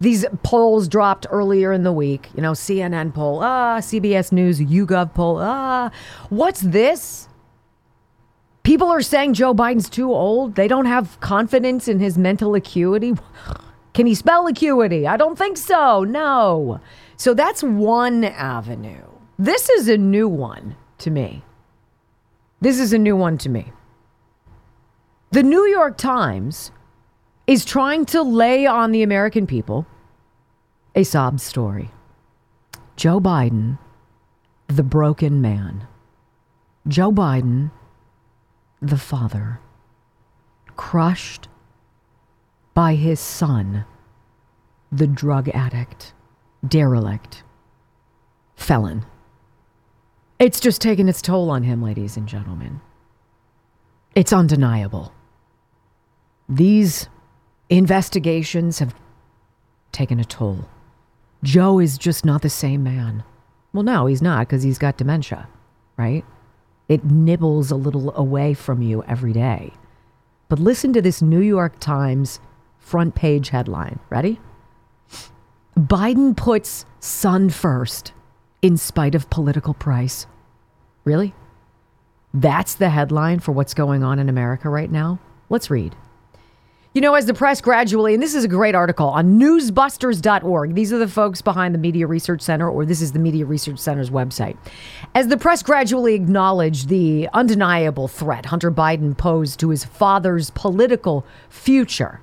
these 0.00 0.24
polls 0.42 0.88
dropped 0.88 1.26
earlier 1.30 1.72
in 1.72 1.82
the 1.82 1.92
week. 1.92 2.28
You 2.34 2.42
know, 2.42 2.52
CNN 2.52 3.14
poll, 3.14 3.40
ah, 3.42 3.78
CBS 3.78 4.32
News, 4.32 4.60
YouGov 4.60 5.14
poll, 5.14 5.38
ah. 5.40 5.90
What's 6.28 6.60
this? 6.60 7.28
People 8.62 8.88
are 8.88 9.02
saying 9.02 9.34
Joe 9.34 9.54
Biden's 9.54 9.90
too 9.90 10.12
old. 10.12 10.54
They 10.54 10.68
don't 10.68 10.86
have 10.86 11.20
confidence 11.20 11.86
in 11.86 12.00
his 12.00 12.16
mental 12.16 12.54
acuity. 12.54 13.14
Can 13.92 14.06
he 14.06 14.14
spell 14.14 14.46
acuity? 14.46 15.06
I 15.06 15.16
don't 15.16 15.38
think 15.38 15.56
so. 15.56 16.02
No. 16.02 16.80
So 17.16 17.34
that's 17.34 17.62
one 17.62 18.24
avenue. 18.24 19.04
This 19.38 19.68
is 19.68 19.88
a 19.88 19.96
new 19.96 20.28
one 20.28 20.76
to 20.98 21.10
me. 21.10 21.44
This 22.60 22.80
is 22.80 22.92
a 22.92 22.98
new 22.98 23.16
one 23.16 23.38
to 23.38 23.48
me. 23.48 23.72
The 25.34 25.42
New 25.42 25.66
York 25.66 25.98
Times 25.98 26.70
is 27.48 27.64
trying 27.64 28.04
to 28.04 28.22
lay 28.22 28.66
on 28.66 28.92
the 28.92 29.02
American 29.02 29.48
people 29.48 29.84
a 30.94 31.02
sob 31.02 31.40
story. 31.40 31.90
Joe 32.94 33.18
Biden, 33.18 33.80
the 34.68 34.84
broken 34.84 35.40
man. 35.40 35.88
Joe 36.86 37.10
Biden, 37.10 37.72
the 38.80 38.96
father, 38.96 39.58
crushed 40.76 41.48
by 42.72 42.94
his 42.94 43.18
son, 43.18 43.86
the 44.92 45.08
drug 45.08 45.48
addict, 45.48 46.12
derelict, 46.64 47.42
felon. 48.54 49.04
It's 50.38 50.60
just 50.60 50.80
taken 50.80 51.08
its 51.08 51.20
toll 51.20 51.50
on 51.50 51.64
him, 51.64 51.82
ladies 51.82 52.16
and 52.16 52.28
gentlemen. 52.28 52.80
It's 54.14 54.32
undeniable. 54.32 55.12
These 56.48 57.08
investigations 57.70 58.78
have 58.78 58.94
taken 59.92 60.20
a 60.20 60.24
toll. 60.24 60.68
Joe 61.42 61.78
is 61.78 61.98
just 61.98 62.24
not 62.24 62.42
the 62.42 62.50
same 62.50 62.82
man. 62.82 63.22
Well, 63.72 63.82
no, 63.82 64.06
he's 64.06 64.22
not 64.22 64.46
because 64.46 64.62
he's 64.62 64.78
got 64.78 64.96
dementia, 64.96 65.48
right? 65.96 66.24
It 66.88 67.04
nibbles 67.04 67.70
a 67.70 67.76
little 67.76 68.14
away 68.16 68.54
from 68.54 68.82
you 68.82 69.02
every 69.04 69.32
day. 69.32 69.72
But 70.48 70.58
listen 70.58 70.92
to 70.92 71.02
this 71.02 71.22
New 71.22 71.40
York 71.40 71.80
Times 71.80 72.40
front 72.78 73.14
page 73.14 73.48
headline. 73.48 73.98
Ready? 74.10 74.40
Biden 75.78 76.36
puts 76.36 76.84
son 77.00 77.50
first 77.50 78.12
in 78.62 78.76
spite 78.76 79.14
of 79.14 79.30
political 79.30 79.74
price. 79.74 80.26
Really? 81.04 81.34
That's 82.32 82.74
the 82.74 82.90
headline 82.90 83.40
for 83.40 83.52
what's 83.52 83.74
going 83.74 84.02
on 84.02 84.18
in 84.18 84.28
America 84.28 84.68
right 84.68 84.90
now? 84.90 85.18
Let's 85.48 85.70
read. 85.70 85.96
You 86.94 87.00
know, 87.00 87.14
as 87.14 87.26
the 87.26 87.34
press 87.34 87.60
gradually, 87.60 88.14
and 88.14 88.22
this 88.22 88.36
is 88.36 88.44
a 88.44 88.48
great 88.48 88.76
article 88.76 89.08
on 89.08 89.36
newsbusters.org. 89.36 90.76
These 90.76 90.92
are 90.92 90.98
the 90.98 91.08
folks 91.08 91.42
behind 91.42 91.74
the 91.74 91.78
Media 91.80 92.06
Research 92.06 92.40
Center, 92.40 92.70
or 92.70 92.86
this 92.86 93.00
is 93.00 93.10
the 93.10 93.18
Media 93.18 93.44
Research 93.44 93.80
Center's 93.80 94.10
website. 94.10 94.56
As 95.12 95.26
the 95.26 95.36
press 95.36 95.60
gradually 95.60 96.14
acknowledged 96.14 96.88
the 96.88 97.28
undeniable 97.32 98.06
threat 98.06 98.46
Hunter 98.46 98.70
Biden 98.70 99.18
posed 99.18 99.58
to 99.58 99.70
his 99.70 99.84
father's 99.84 100.50
political 100.50 101.26
future, 101.48 102.20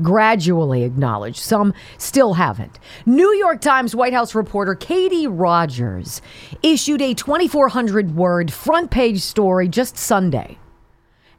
gradually 0.00 0.84
acknowledged. 0.84 1.40
Some 1.40 1.74
still 1.98 2.34
haven't. 2.34 2.78
New 3.04 3.34
York 3.34 3.60
Times 3.60 3.92
White 3.92 4.12
House 4.12 4.36
reporter 4.36 4.76
Katie 4.76 5.26
Rogers 5.26 6.22
issued 6.62 7.02
a 7.02 7.12
2,400 7.12 8.14
word 8.14 8.52
front 8.52 8.92
page 8.92 9.20
story 9.20 9.66
just 9.66 9.98
Sunday 9.98 10.58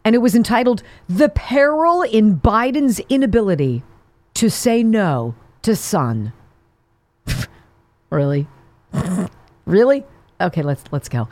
and 0.05 0.15
it 0.15 0.19
was 0.19 0.35
entitled 0.35 0.83
The 1.07 1.29
Peril 1.29 2.01
in 2.01 2.39
Biden's 2.39 2.99
Inability 3.09 3.83
to 4.35 4.49
Say 4.49 4.83
No 4.83 5.35
to 5.61 5.75
Son. 5.75 6.33
really? 8.09 8.47
really? 9.65 10.03
Okay, 10.41 10.61
let's 10.61 10.83
let's 10.91 11.09
go. 11.09 11.27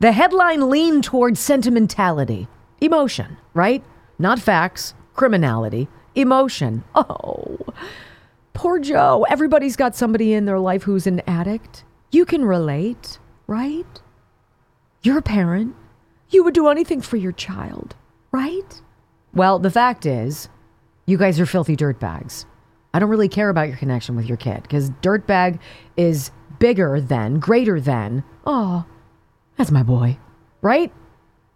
The 0.00 0.12
headline 0.12 0.68
leaned 0.68 1.04
towards 1.04 1.40
sentimentality, 1.40 2.48
emotion, 2.80 3.38
right? 3.54 3.82
Not 4.18 4.38
facts, 4.38 4.94
criminality, 5.14 5.88
emotion. 6.14 6.84
Oh. 6.94 7.58
Poor 8.54 8.78
Joe. 8.78 9.26
Everybody's 9.28 9.76
got 9.76 9.94
somebody 9.94 10.32
in 10.32 10.46
their 10.46 10.58
life 10.58 10.84
who's 10.84 11.06
an 11.06 11.20
addict. 11.26 11.84
You 12.10 12.24
can 12.24 12.42
relate, 12.42 13.18
right? 13.46 14.00
You're 15.02 15.18
a 15.18 15.22
parent. 15.22 15.76
You 16.30 16.42
would 16.42 16.54
do 16.54 16.68
anything 16.68 17.02
for 17.02 17.18
your 17.18 17.32
child. 17.32 17.94
Right? 18.36 18.82
Well, 19.32 19.58
the 19.58 19.70
fact 19.70 20.04
is, 20.04 20.50
you 21.06 21.16
guys 21.16 21.40
are 21.40 21.46
filthy 21.46 21.74
dirtbags. 21.74 22.44
I 22.92 22.98
don't 22.98 23.08
really 23.08 23.30
care 23.30 23.48
about 23.48 23.68
your 23.68 23.78
connection 23.78 24.14
with 24.14 24.26
your 24.26 24.36
kid 24.36 24.60
because 24.60 24.90
dirtbag 25.00 25.58
is 25.96 26.30
bigger 26.58 27.00
than, 27.00 27.38
greater 27.38 27.80
than, 27.80 28.24
oh, 28.44 28.84
that's 29.56 29.70
my 29.70 29.82
boy, 29.82 30.18
right? 30.60 30.92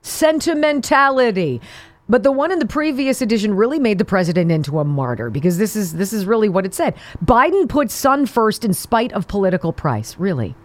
Sentimentality. 0.01 1.61
But 2.09 2.23
the 2.23 2.33
one 2.33 2.51
in 2.51 2.59
the 2.59 2.67
previous 2.67 3.21
edition 3.21 3.55
really 3.55 3.79
made 3.79 3.99
the 3.99 4.07
president 4.07 4.51
into 4.51 4.79
a 4.79 4.85
martyr 4.85 5.29
because 5.29 5.59
this 5.59 5.77
is 5.77 5.93
this 5.93 6.15
is 6.15 6.25
really 6.25 6.49
what 6.49 6.65
it 6.65 6.73
said. 6.73 6.95
Biden 7.23 7.69
put 7.69 7.91
son 7.91 8.25
first 8.25 8.65
in 8.65 8.73
spite 8.73 9.13
of 9.13 9.29
political 9.29 9.75
price. 9.75 10.17
Really. 10.19 10.57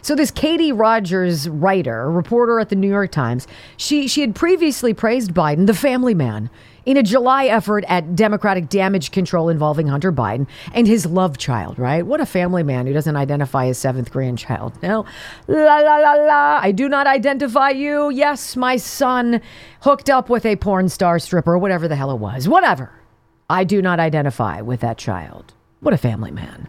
So 0.00 0.14
this 0.14 0.30
Katie 0.30 0.72
Rogers 0.72 1.48
writer, 1.48 2.10
reporter 2.10 2.60
at 2.60 2.68
the 2.68 2.76
New 2.76 2.88
York 2.88 3.10
Times, 3.10 3.46
she 3.76 4.08
she 4.08 4.20
had 4.20 4.34
previously 4.34 4.94
praised 4.94 5.32
Biden, 5.32 5.66
the 5.66 5.74
family 5.74 6.14
man, 6.14 6.50
in 6.84 6.96
a 6.96 7.02
July 7.02 7.46
effort 7.46 7.84
at 7.88 8.16
Democratic 8.16 8.68
damage 8.68 9.10
control 9.10 9.48
involving 9.48 9.86
Hunter 9.86 10.12
Biden 10.12 10.46
and 10.74 10.86
his 10.86 11.06
love 11.06 11.38
child, 11.38 11.78
right? 11.78 12.04
What 12.04 12.20
a 12.20 12.26
family 12.26 12.62
man 12.62 12.86
who 12.86 12.92
doesn't 12.92 13.16
identify 13.16 13.66
his 13.66 13.78
seventh 13.78 14.10
grandchild. 14.10 14.80
No, 14.82 15.04
la 15.48 15.78
la 15.78 15.96
la 15.98 16.12
la. 16.14 16.60
I 16.62 16.72
do 16.72 16.88
not 16.88 17.06
identify 17.06 17.70
you. 17.70 18.10
Yes, 18.10 18.56
my 18.56 18.76
son 18.76 19.40
hooked 19.82 20.10
up 20.10 20.28
with 20.28 20.44
a 20.44 20.56
porn 20.56 20.88
star 20.88 21.18
stripper, 21.18 21.56
whatever 21.58 21.88
the 21.88 21.96
hell 21.96 22.10
it 22.10 22.18
was. 22.18 22.48
Whatever. 22.48 22.92
I 23.48 23.64
do 23.64 23.82
not 23.82 24.00
identify 24.00 24.60
with 24.62 24.80
that 24.80 24.98
child. 24.98 25.52
What 25.80 25.94
a 25.94 25.98
family 25.98 26.30
man. 26.30 26.68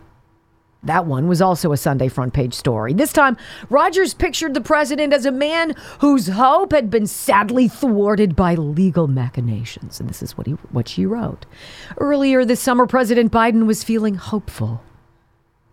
That 0.84 1.06
one 1.06 1.28
was 1.28 1.42
also 1.42 1.72
a 1.72 1.78
Sunday 1.78 2.10
front 2.10 2.34
page 2.34 2.54
story. 2.54 2.94
This 2.94 3.14
time, 3.14 3.38
Rogers 3.70 4.14
pictured 4.14 4.54
the 4.54 4.62
president 4.62 5.14
as 5.14 5.26
a 5.26 5.32
man 5.32 5.76
whose 6.00 6.28
hope 6.28 6.74
had 6.74 6.90
been 6.90 7.08
sadly 7.08 7.70
thwarted 7.70 8.36
by 8.36 8.56
legal 8.56 9.08
machinations. 9.08 10.02
And 10.02 10.10
this 10.10 10.22
is 10.22 10.38
what, 10.38 10.48
he, 10.48 10.54
what 10.72 10.90
she 10.90 11.06
wrote. 11.06 11.46
Earlier 11.98 12.44
this 12.44 12.60
summer, 12.60 12.86
President 12.86 13.32
Biden 13.32 13.66
was 13.66 13.84
feeling 13.84 14.16
hopeful. 14.16 14.84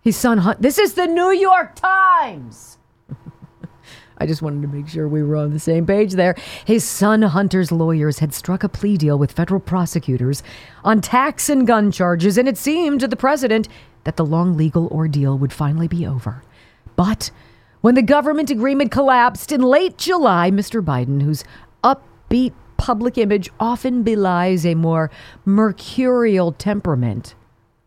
His 0.01 0.17
son, 0.17 0.39
Hunt, 0.39 0.63
this 0.63 0.79
is 0.79 0.95
the 0.95 1.07
New 1.07 1.33
York 1.33 1.75
Times. 1.75 2.79
I 4.19 4.27
just 4.27 4.43
wanted 4.43 4.63
to 4.63 4.69
make 4.69 4.89
sure 4.89 5.09
we 5.09 5.23
were 5.23 5.37
on 5.37 5.53
the 5.53 5.59
same 5.59 5.87
page 5.87 6.13
there. 6.13 6.37
His 6.65 6.85
son 6.85 7.23
Hunter's 7.23 7.73
lawyers 7.73 8.21
had 8.21 8.33
struck 8.33 8.63
a 8.63 8.69
plea 8.69 8.97
deal 8.97 9.19
with 9.19 9.33
federal 9.33 9.61
prosecutors 9.61 10.43
on 10.85 11.01
tax 11.01 11.51
and 11.51 11.67
gun 11.67 11.91
charges, 11.91 12.39
and 12.39 12.49
it 12.49 12.57
seemed 12.57 13.01
to 13.01 13.09
the 13.09 13.17
president 13.17 13.69
that 14.05 14.17
the 14.17 14.25
long 14.25 14.57
legal 14.57 14.89
ordeal 14.89 15.37
would 15.39 15.53
finally 15.53 15.89
be 15.89 16.07
over. 16.07 16.43
But 16.97 17.31
when 17.81 17.95
the 17.95 18.03
government 18.03 18.51
agreement 18.51 18.91
collapsed 18.91 19.53
in 19.53 19.63
late 19.63 19.97
July, 19.97 20.51
Mr. 20.51 20.83
Biden, 20.83 21.23
whose 21.23 21.45
upbeat 21.83 22.53
public 22.77 23.19
image 23.19 23.51
often 23.59 24.03
belies 24.03 24.65
a 24.65 24.75
more 24.75 25.11
mercurial 25.45 26.53
temperament, 26.53 27.35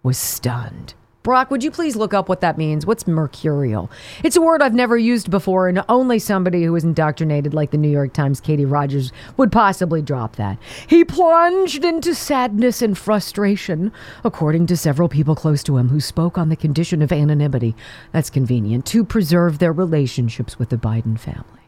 was 0.01 0.17
stunned. 0.17 0.93
Brock, 1.23 1.49
would 1.49 1.63
you 1.63 1.71
please 1.71 1.95
look 1.95 2.13
up 2.13 2.27
what 2.27 2.41
that 2.41 2.57
means? 2.57 2.85
What's 2.85 3.07
mercurial? 3.07 3.89
It's 4.25 4.35
a 4.35 4.41
word 4.41 4.61
I've 4.61 4.73
never 4.73 4.97
used 4.97 5.31
before, 5.31 5.69
and 5.69 5.81
only 5.87 6.19
somebody 6.19 6.65
who 6.65 6.75
is 6.75 6.83
indoctrinated 6.83 7.53
like 7.53 7.71
the 7.71 7.77
New 7.77 7.89
York 7.89 8.11
Times, 8.11 8.41
Katie 8.41 8.65
Rogers, 8.65 9.13
would 9.37 9.49
possibly 9.49 10.01
drop 10.01 10.35
that. 10.35 10.57
He 10.85 11.05
plunged 11.05 11.85
into 11.85 12.13
sadness 12.13 12.81
and 12.81 12.97
frustration, 12.97 13.93
according 14.25 14.67
to 14.67 14.75
several 14.75 15.07
people 15.07 15.33
close 15.33 15.63
to 15.63 15.77
him 15.77 15.87
who 15.87 16.01
spoke 16.01 16.37
on 16.37 16.49
the 16.49 16.57
condition 16.57 17.01
of 17.01 17.13
anonymity. 17.13 17.73
That's 18.11 18.29
convenient 18.29 18.85
to 18.87 19.05
preserve 19.05 19.59
their 19.59 19.71
relationships 19.71 20.59
with 20.59 20.69
the 20.69 20.77
Biden 20.77 21.17
family. 21.17 21.62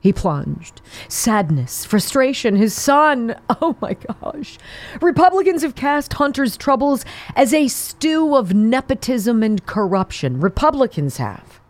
He 0.00 0.12
plunged. 0.12 0.80
Sadness, 1.08 1.84
frustration, 1.84 2.56
his 2.56 2.74
son. 2.74 3.34
Oh 3.60 3.76
my 3.80 3.94
gosh. 3.94 4.56
Republicans 5.00 5.62
have 5.62 5.74
cast 5.74 6.12
Hunter's 6.12 6.56
troubles 6.56 7.04
as 7.34 7.52
a 7.52 7.66
stew 7.66 8.36
of 8.36 8.54
nepotism 8.54 9.42
and 9.42 9.64
corruption. 9.66 10.40
Republicans 10.40 11.16
have. 11.16 11.60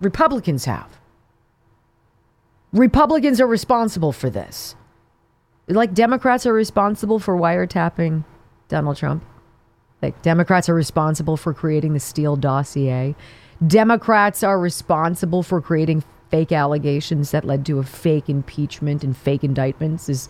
Republicans 0.00 0.66
have. 0.66 0.98
Republicans 2.72 3.40
are 3.40 3.46
responsible 3.46 4.12
for 4.12 4.28
this. 4.28 4.76
Like 5.68 5.94
Democrats 5.94 6.44
are 6.44 6.52
responsible 6.52 7.18
for 7.18 7.34
wiretapping 7.36 8.24
Donald 8.68 8.98
Trump. 8.98 9.24
Like 10.02 10.20
Democrats 10.20 10.68
are 10.68 10.74
responsible 10.74 11.38
for 11.38 11.54
creating 11.54 11.94
the 11.94 12.00
Steele 12.00 12.36
dossier. 12.36 13.16
Democrats 13.66 14.42
are 14.42 14.60
responsible 14.60 15.42
for 15.42 15.62
creating 15.62 16.04
fake 16.30 16.52
allegations 16.52 17.30
that 17.30 17.44
led 17.44 17.64
to 17.66 17.78
a 17.78 17.84
fake 17.84 18.28
impeachment 18.28 19.04
and 19.04 19.16
fake 19.16 19.44
indictments? 19.44 20.08
Is 20.08 20.28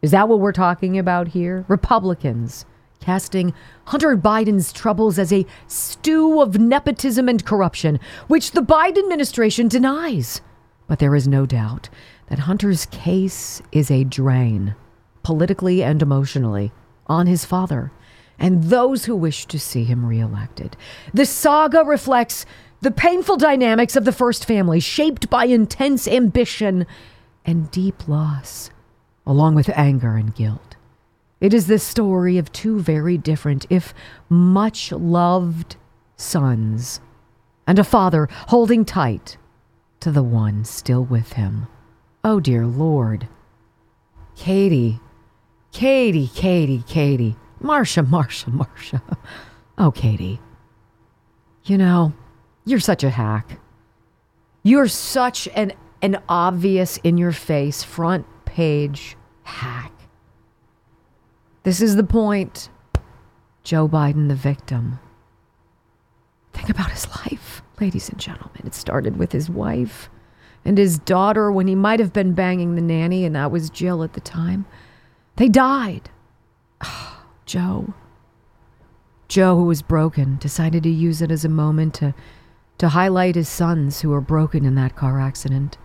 is 0.00 0.12
that 0.12 0.28
what 0.28 0.38
we're 0.38 0.52
talking 0.52 0.96
about 0.96 1.28
here? 1.28 1.64
Republicans 1.68 2.64
casting 3.00 3.54
Hunter 3.86 4.16
Biden's 4.16 4.72
troubles 4.72 5.18
as 5.18 5.32
a 5.32 5.46
stew 5.66 6.40
of 6.40 6.58
nepotism 6.58 7.28
and 7.28 7.44
corruption, 7.44 7.98
which 8.26 8.52
the 8.52 8.60
Biden 8.60 8.98
administration 8.98 9.68
denies. 9.68 10.40
But 10.86 10.98
there 10.98 11.14
is 11.14 11.28
no 11.28 11.46
doubt 11.46 11.88
that 12.28 12.40
Hunter's 12.40 12.86
case 12.86 13.62
is 13.72 13.90
a 13.90 14.04
drain, 14.04 14.74
politically 15.22 15.82
and 15.82 16.00
emotionally, 16.02 16.72
on 17.06 17.26
his 17.26 17.44
father 17.44 17.92
and 18.38 18.64
those 18.64 19.04
who 19.04 19.16
wish 19.16 19.46
to 19.46 19.58
see 19.58 19.84
him 19.84 20.04
reelected. 20.04 20.76
The 21.12 21.26
saga 21.26 21.82
reflects 21.84 22.46
the 22.80 22.90
painful 22.90 23.36
dynamics 23.36 23.96
of 23.96 24.04
the 24.04 24.12
first 24.12 24.44
family, 24.44 24.80
shaped 24.80 25.28
by 25.28 25.46
intense 25.46 26.06
ambition 26.06 26.86
and 27.44 27.70
deep 27.70 28.06
loss, 28.06 28.70
along 29.26 29.54
with 29.54 29.70
anger 29.70 30.16
and 30.16 30.34
guilt. 30.34 30.76
It 31.40 31.54
is 31.54 31.66
the 31.66 31.78
story 31.78 32.38
of 32.38 32.52
two 32.52 32.80
very 32.80 33.16
different, 33.16 33.66
if 33.70 33.94
much 34.28 34.92
loved, 34.92 35.76
sons, 36.16 37.00
and 37.66 37.78
a 37.78 37.84
father 37.84 38.28
holding 38.48 38.84
tight 38.84 39.36
to 40.00 40.10
the 40.10 40.22
one 40.22 40.64
still 40.64 41.04
with 41.04 41.34
him. 41.34 41.66
Oh, 42.24 42.40
dear 42.40 42.66
Lord. 42.66 43.28
Katie, 44.36 45.00
Katie, 45.72 46.28
Katie, 46.34 46.84
Katie. 46.86 47.36
Marcia, 47.60 48.02
Marcia, 48.02 48.50
Marcia. 48.50 49.02
Oh, 49.76 49.90
Katie. 49.90 50.40
You 51.64 51.78
know, 51.78 52.12
you're 52.68 52.80
such 52.80 53.02
a 53.02 53.10
hack. 53.10 53.58
You're 54.62 54.88
such 54.88 55.48
an 55.54 55.72
an 56.00 56.22
obvious 56.28 56.98
in 56.98 57.18
your 57.18 57.32
face 57.32 57.82
front 57.82 58.26
page 58.44 59.16
hack. 59.42 59.92
This 61.64 61.80
is 61.80 61.96
the 61.96 62.04
point. 62.04 62.68
Joe 63.64 63.88
Biden 63.88 64.28
the 64.28 64.34
victim. 64.34 65.00
Think 66.52 66.70
about 66.70 66.90
his 66.90 67.06
life, 67.08 67.62
ladies 67.80 68.08
and 68.08 68.18
gentlemen. 68.18 68.62
It 68.64 68.74
started 68.74 69.16
with 69.16 69.32
his 69.32 69.50
wife 69.50 70.08
and 70.64 70.78
his 70.78 70.98
daughter 70.98 71.50
when 71.50 71.66
he 71.66 71.74
might 71.74 72.00
have 72.00 72.12
been 72.12 72.32
banging 72.32 72.74
the 72.74 72.80
nanny, 72.82 73.24
and 73.24 73.34
that 73.34 73.50
was 73.50 73.70
Jill 73.70 74.02
at 74.02 74.12
the 74.12 74.20
time. 74.20 74.66
They 75.36 75.48
died. 75.48 76.10
Oh, 76.84 77.24
Joe. 77.46 77.94
Joe, 79.28 79.56
who 79.56 79.64
was 79.64 79.82
broken, 79.82 80.36
decided 80.38 80.82
to 80.84 80.90
use 80.90 81.20
it 81.20 81.30
as 81.30 81.44
a 81.44 81.50
moment 81.50 81.94
to 81.94 82.14
to 82.78 82.88
highlight 82.88 83.34
his 83.34 83.48
sons 83.48 84.00
who 84.00 84.10
were 84.10 84.20
broken 84.20 84.64
in 84.64 84.74
that 84.76 84.96
car 84.96 85.20
accident. 85.20 85.76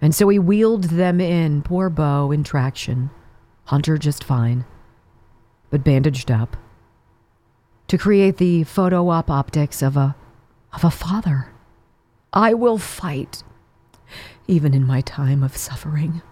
And 0.00 0.14
so 0.14 0.28
he 0.28 0.38
wheeled 0.38 0.84
them 0.84 1.20
in, 1.20 1.62
poor 1.62 1.90
Bo, 1.90 2.32
in 2.32 2.42
traction. 2.42 3.10
Hunter 3.64 3.98
just 3.98 4.24
fine, 4.24 4.64
but 5.70 5.84
bandaged 5.84 6.30
up. 6.30 6.56
To 7.88 7.98
create 7.98 8.38
the 8.38 8.64
photo 8.64 9.08
op 9.10 9.30
optics 9.30 9.82
of 9.82 9.96
a 9.96 10.16
of 10.72 10.84
a 10.84 10.90
father. 10.90 11.52
I 12.32 12.54
will 12.54 12.78
fight, 12.78 13.42
even 14.46 14.72
in 14.72 14.86
my 14.86 15.00
time 15.00 15.42
of 15.42 15.56
suffering. 15.56 16.22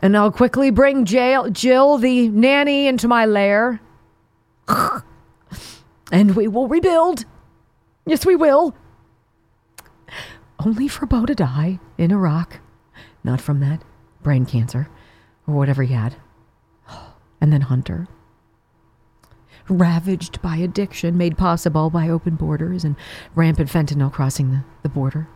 And 0.00 0.16
I'll 0.16 0.32
quickly 0.32 0.70
bring 0.70 1.04
Jill, 1.04 1.50
Jill 1.50 1.98
the 1.98 2.28
nanny, 2.28 2.86
into 2.86 3.08
my 3.08 3.26
lair. 3.26 3.80
and 6.12 6.34
we 6.34 6.48
will 6.48 6.66
rebuild 6.68 7.24
Yes, 8.06 8.24
we 8.24 8.36
will. 8.36 8.74
Only 10.64 10.88
for 10.88 11.06
Bo 11.06 11.26
to 11.26 11.34
die 11.34 11.80
in 11.98 12.12
Iraq. 12.12 12.60
Not 13.24 13.40
from 13.40 13.60
that 13.60 13.82
brain 14.22 14.46
cancer 14.46 14.88
or 15.46 15.54
whatever 15.54 15.82
he 15.82 15.92
had. 15.94 16.16
And 17.40 17.52
then 17.52 17.62
Hunter. 17.62 18.08
Ravaged 19.68 20.40
by 20.40 20.56
addiction, 20.56 21.18
made 21.18 21.36
possible 21.36 21.90
by 21.90 22.08
open 22.08 22.36
borders 22.36 22.84
and 22.84 22.96
rampant 23.34 23.68
fentanyl 23.68 24.12
crossing 24.12 24.50
the, 24.50 24.64
the 24.82 24.88
border. 24.88 25.28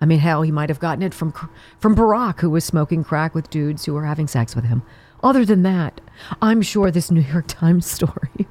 I 0.00 0.06
mean, 0.06 0.18
hell, 0.18 0.42
he 0.42 0.50
might 0.50 0.68
have 0.68 0.80
gotten 0.80 1.02
it 1.02 1.14
from 1.14 1.32
from 1.78 1.94
Barack, 1.94 2.40
who 2.40 2.50
was 2.50 2.64
smoking 2.64 3.04
crack 3.04 3.36
with 3.36 3.50
dudes 3.50 3.84
who 3.84 3.92
were 3.92 4.06
having 4.06 4.26
sex 4.26 4.56
with 4.56 4.64
him. 4.64 4.82
Other 5.22 5.44
than 5.44 5.62
that, 5.62 6.00
I'm 6.40 6.60
sure 6.62 6.90
this 6.90 7.10
New 7.10 7.20
York 7.20 7.46
Times 7.46 7.86
story 7.86 8.48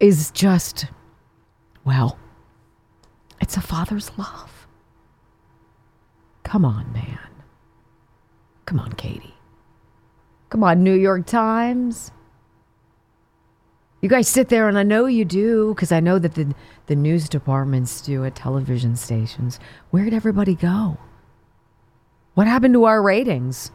is 0.00 0.30
just, 0.30 0.86
well, 1.84 2.18
it's 3.40 3.56
a 3.56 3.60
father's 3.60 4.10
love. 4.18 4.66
Come 6.42 6.64
on, 6.64 6.92
man. 6.92 7.18
Come 8.64 8.80
on, 8.80 8.92
Katie. 8.92 9.34
Come 10.50 10.64
on, 10.64 10.82
New 10.82 10.94
York 10.94 11.26
Times. 11.26 12.10
You 14.00 14.08
guys 14.08 14.28
sit 14.28 14.48
there, 14.48 14.68
and 14.68 14.78
I 14.78 14.82
know 14.82 15.06
you 15.06 15.24
do, 15.24 15.74
because 15.74 15.90
I 15.90 16.00
know 16.00 16.18
that 16.18 16.34
the, 16.34 16.54
the 16.86 16.94
news 16.94 17.28
departments 17.28 18.00
do 18.00 18.24
at 18.24 18.36
television 18.36 18.94
stations. 18.96 19.58
Where'd 19.90 20.14
everybody 20.14 20.54
go? 20.54 20.98
What 22.34 22.46
happened 22.46 22.74
to 22.74 22.84
our 22.84 23.02
ratings? 23.02 23.72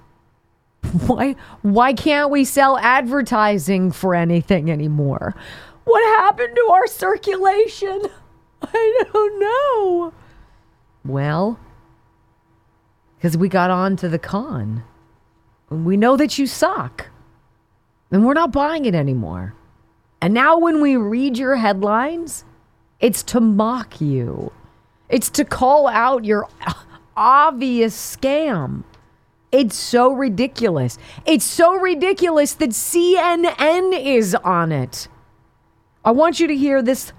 Why, 1.08 1.36
why 1.62 1.93
can't 1.93 2.30
we 2.30 2.45
sell 2.45 2.78
advertising 2.78 3.91
for 3.91 4.13
anything 4.13 4.69
anymore? 4.69 5.36
What 5.86 6.04
happened 6.19 6.56
to 6.56 6.71
our 6.71 6.88
circulation? 6.88 8.04
I 8.73 9.04
don't 9.12 9.39
know. 9.39 10.13
Well, 11.06 11.60
because 13.17 13.38
we 13.38 13.49
got 13.49 13.69
on 13.69 13.95
to 13.97 14.10
the 14.10 14.19
con. 14.19 14.84
We 15.69 15.97
know 15.97 16.17
that 16.17 16.38
you 16.38 16.47
suck. 16.47 17.10
And 18.12 18.26
we're 18.26 18.34
not 18.34 18.52
buying 18.52 18.86
it 18.86 18.93
anymore. 18.93 19.56
And 20.21 20.34
now 20.34 20.58
when 20.58 20.82
we 20.82 20.95
read 20.95 21.38
your 21.38 21.56
headlines, 21.56 22.45
it's 22.99 23.23
to 23.23 23.41
mock 23.41 23.99
you. 23.99 24.52
It's 25.10 25.30
to 25.32 25.45
call 25.45 25.88
out 25.88 26.23
your 26.23 26.47
obvious 27.17 27.95
scam. 27.95 28.84
It's 29.52 29.76
so 29.76 30.12
ridiculous. 30.13 30.97
It's 31.26 31.45
so 31.45 31.76
ridiculous 31.76 32.54
that 32.56 32.71
CNN 32.71 33.99
is 33.99 34.36
on 34.36 34.71
it. 34.71 35.08
I 36.06 36.12
want 36.12 36.39
you 36.39 36.47
to 36.47 36.56
hear 36.56 36.82
this 36.82 37.13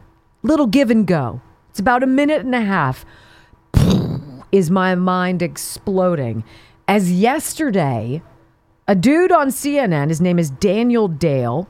little 0.44 0.66
give 0.66 0.90
and 0.90 1.04
go. 1.04 1.40
It's 1.70 1.80
about 1.80 2.04
a 2.04 2.06
minute 2.06 2.42
and 2.42 2.54
a 2.54 2.60
half. 2.60 3.04
Is 4.52 4.70
my 4.70 4.94
mind 4.94 5.42
exploding? 5.42 6.44
As 6.86 7.10
yesterday, 7.10 8.22
a 8.86 8.94
dude 8.94 9.32
on 9.32 9.48
CNN, 9.48 10.10
his 10.10 10.20
name 10.20 10.38
is 10.38 10.50
Daniel 10.50 11.08
Dale, 11.08 11.66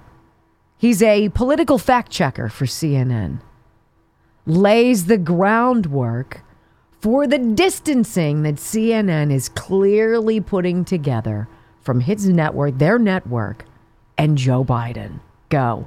he's 0.77 1.03
a 1.03 1.31
political 1.31 1.79
fact 1.79 2.13
checker 2.13 2.51
for 2.51 2.67
CNN, 2.67 3.41
lays 4.45 5.07
the 5.07 5.17
groundwork 5.17 6.43
for 7.01 7.27
the 7.27 7.39
distancing 7.39 8.43
that 8.43 8.57
CNN 8.57 9.33
is 9.33 9.49
clearly 9.49 10.41
putting 10.41 10.85
together 10.85 11.49
from 11.81 12.01
his 12.01 12.29
network, 12.29 12.79
their 12.79 12.99
network, 12.99 13.65
and 14.19 14.37
Joe 14.37 14.65
Biden. 14.65 15.21
Go. 15.49 15.87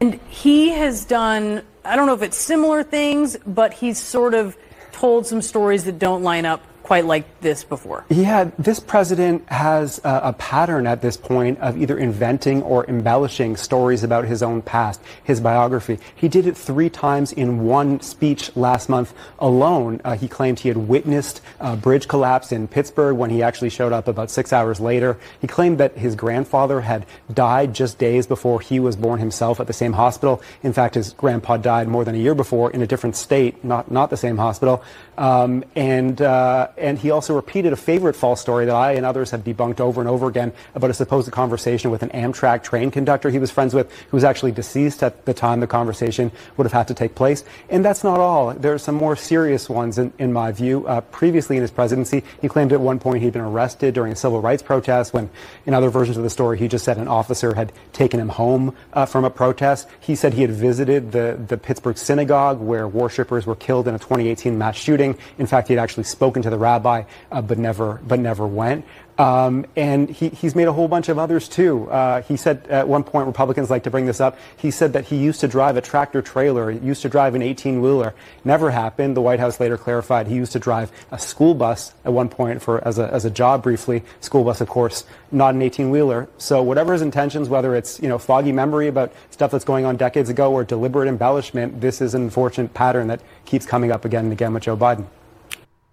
And 0.00 0.14
he 0.28 0.70
has 0.70 1.04
done, 1.04 1.62
I 1.84 1.96
don't 1.96 2.06
know 2.06 2.14
if 2.14 2.22
it's 2.22 2.36
similar 2.36 2.82
things, 2.82 3.36
but 3.46 3.72
he's 3.72 3.98
sort 3.98 4.34
of 4.34 4.56
told 4.92 5.26
some 5.26 5.42
stories 5.42 5.84
that 5.84 5.98
don't 5.98 6.22
line 6.22 6.44
up 6.44 6.62
quite 6.86 7.04
like 7.04 7.40
this 7.40 7.64
before. 7.64 8.04
Yeah, 8.08 8.48
this 8.60 8.78
president 8.78 9.48
has 9.50 9.98
a, 10.04 10.20
a, 10.26 10.32
pattern 10.34 10.86
at 10.86 11.02
this 11.02 11.16
point 11.16 11.58
of 11.58 11.76
either 11.76 11.98
inventing 11.98 12.62
or 12.62 12.86
embellishing 12.86 13.56
stories 13.56 14.04
about 14.04 14.24
his 14.24 14.40
own 14.40 14.62
past, 14.62 15.00
his 15.24 15.40
biography. 15.40 15.98
He 16.14 16.28
did 16.28 16.46
it 16.46 16.56
three 16.56 16.88
times 16.88 17.32
in 17.32 17.64
one 17.64 18.00
speech 18.02 18.54
last 18.54 18.88
month 18.88 19.12
alone. 19.40 20.00
Uh, 20.04 20.16
he 20.16 20.28
claimed 20.28 20.60
he 20.60 20.68
had 20.68 20.76
witnessed 20.76 21.40
a 21.58 21.74
bridge 21.74 22.06
collapse 22.06 22.52
in 22.52 22.68
Pittsburgh 22.68 23.16
when 23.16 23.30
he 23.30 23.42
actually 23.42 23.70
showed 23.70 23.92
up 23.92 24.06
about 24.06 24.30
six 24.30 24.52
hours 24.52 24.78
later. 24.78 25.18
He 25.40 25.48
claimed 25.48 25.78
that 25.78 25.98
his 25.98 26.14
grandfather 26.14 26.82
had 26.82 27.04
died 27.34 27.74
just 27.74 27.98
days 27.98 28.28
before 28.28 28.60
he 28.60 28.78
was 28.78 28.94
born 28.94 29.18
himself 29.18 29.58
at 29.58 29.66
the 29.66 29.72
same 29.72 29.94
hospital. 29.94 30.40
In 30.62 30.72
fact, 30.72 30.94
his 30.94 31.14
grandpa 31.14 31.56
died 31.56 31.88
more 31.88 32.04
than 32.04 32.14
a 32.14 32.18
year 32.18 32.36
before 32.36 32.70
in 32.70 32.80
a 32.80 32.86
different 32.86 33.16
state, 33.16 33.64
not, 33.64 33.90
not 33.90 34.08
the 34.10 34.16
same 34.16 34.36
hospital. 34.36 34.84
Um, 35.18 35.64
and 35.74 36.20
uh, 36.20 36.68
and 36.78 36.98
he 36.98 37.10
also 37.10 37.34
repeated 37.34 37.72
a 37.72 37.76
favorite 37.76 38.14
false 38.14 38.40
story 38.40 38.66
that 38.66 38.74
I 38.74 38.92
and 38.92 39.06
others 39.06 39.30
have 39.30 39.44
debunked 39.44 39.80
over 39.80 40.00
and 40.00 40.08
over 40.08 40.28
again 40.28 40.52
about 40.74 40.90
a 40.90 40.94
supposed 40.94 41.30
conversation 41.32 41.90
with 41.90 42.02
an 42.02 42.10
Amtrak 42.10 42.62
train 42.62 42.90
conductor 42.90 43.30
he 43.30 43.38
was 43.38 43.50
friends 43.50 43.74
with, 43.74 43.90
who 44.10 44.16
was 44.16 44.24
actually 44.24 44.52
deceased 44.52 45.02
at 45.02 45.24
the 45.24 45.34
time 45.34 45.60
the 45.60 45.66
conversation 45.66 46.30
would 46.56 46.64
have 46.64 46.72
had 46.72 46.88
to 46.88 46.94
take 46.94 47.14
place. 47.14 47.44
And 47.68 47.84
that's 47.84 48.04
not 48.04 48.18
all. 48.18 48.52
There 48.54 48.74
are 48.74 48.78
some 48.78 48.94
more 48.94 49.16
serious 49.16 49.68
ones, 49.68 49.98
in, 49.98 50.12
in 50.18 50.32
my 50.32 50.52
view. 50.52 50.86
Uh, 50.86 51.00
previously 51.00 51.56
in 51.56 51.62
his 51.62 51.70
presidency, 51.70 52.22
he 52.40 52.48
claimed 52.48 52.72
at 52.72 52.80
one 52.80 52.98
point 52.98 53.22
he'd 53.22 53.32
been 53.32 53.42
arrested 53.42 53.94
during 53.94 54.12
a 54.12 54.16
civil 54.16 54.40
rights 54.40 54.62
protest. 54.62 55.14
When, 55.14 55.30
in 55.64 55.74
other 55.74 55.90
versions 55.90 56.16
of 56.16 56.22
the 56.22 56.30
story, 56.30 56.58
he 56.58 56.68
just 56.68 56.84
said 56.84 56.98
an 56.98 57.08
officer 57.08 57.54
had 57.54 57.72
taken 57.92 58.20
him 58.20 58.28
home 58.28 58.74
uh, 58.92 59.06
from 59.06 59.24
a 59.24 59.30
protest. 59.30 59.88
He 60.00 60.14
said 60.14 60.34
he 60.34 60.42
had 60.42 60.50
visited 60.50 61.12
the 61.12 61.36
the 61.46 61.56
Pittsburgh 61.56 61.96
synagogue 61.96 62.60
where 62.60 62.88
worshippers 62.88 63.46
were 63.46 63.54
killed 63.54 63.88
in 63.88 63.94
a 63.94 63.98
2018 63.98 64.56
mass 64.56 64.76
shooting. 64.76 65.16
In 65.38 65.46
fact, 65.46 65.68
he 65.68 65.74
had 65.74 65.82
actually 65.82 66.04
spoken 66.04 66.42
to 66.42 66.50
the 66.50 66.58
rabbi, 66.66 67.04
uh, 67.30 67.42
but 67.42 67.58
never 67.58 68.00
but 68.06 68.18
never 68.18 68.46
went. 68.46 68.84
Um, 69.18 69.64
and 69.76 70.10
he, 70.10 70.28
he's 70.28 70.54
made 70.54 70.68
a 70.68 70.72
whole 70.72 70.88
bunch 70.88 71.08
of 71.08 71.18
others 71.18 71.48
too. 71.48 71.90
Uh, 71.90 72.20
he 72.22 72.36
said 72.36 72.66
at 72.68 72.86
one 72.86 73.02
point, 73.02 73.26
Republicans 73.26 73.70
like 73.70 73.84
to 73.84 73.90
bring 73.90 74.04
this 74.04 74.20
up. 74.20 74.36
He 74.56 74.70
said 74.70 74.92
that 74.92 75.06
he 75.06 75.16
used 75.16 75.40
to 75.40 75.48
drive 75.48 75.76
a 75.76 75.80
tractor 75.80 76.20
trailer, 76.20 76.70
used 76.70 77.02
to 77.02 77.08
drive 77.08 77.34
an 77.34 77.40
18 77.40 77.80
wheeler. 77.80 78.14
Never 78.44 78.70
happened. 78.70 79.16
The 79.16 79.22
White 79.22 79.40
House 79.40 79.58
later 79.58 79.78
clarified 79.78 80.26
he 80.26 80.34
used 80.34 80.52
to 80.52 80.58
drive 80.58 80.92
a 81.10 81.18
school 81.18 81.54
bus 81.54 81.94
at 82.04 82.12
one 82.12 82.28
point 82.28 82.60
for 82.60 82.86
as 82.86 82.98
a, 82.98 83.10
as 83.12 83.24
a 83.24 83.30
job 83.30 83.62
briefly. 83.62 84.02
School 84.20 84.44
bus, 84.44 84.60
of 84.60 84.68
course, 84.68 85.04
not 85.32 85.54
an 85.54 85.62
18 85.62 85.90
wheeler. 85.90 86.28
So 86.36 86.62
whatever 86.62 86.92
his 86.92 87.02
intentions, 87.02 87.48
whether 87.48 87.74
it's 87.74 88.00
you 88.00 88.08
know 88.08 88.18
foggy 88.18 88.52
memory 88.52 88.88
about 88.88 89.12
stuff 89.30 89.50
that's 89.50 89.64
going 89.64 89.86
on 89.86 89.96
decades 89.96 90.28
ago 90.28 90.52
or 90.52 90.62
deliberate 90.62 91.08
embellishment, 91.08 91.80
this 91.80 92.02
is 92.02 92.14
an 92.14 92.22
unfortunate 92.22 92.74
pattern 92.74 93.08
that 93.08 93.20
keeps 93.46 93.64
coming 93.64 93.90
up 93.90 94.04
again 94.04 94.24
and 94.24 94.32
again 94.32 94.52
with 94.52 94.64
Joe 94.64 94.76
Biden. 94.76 95.06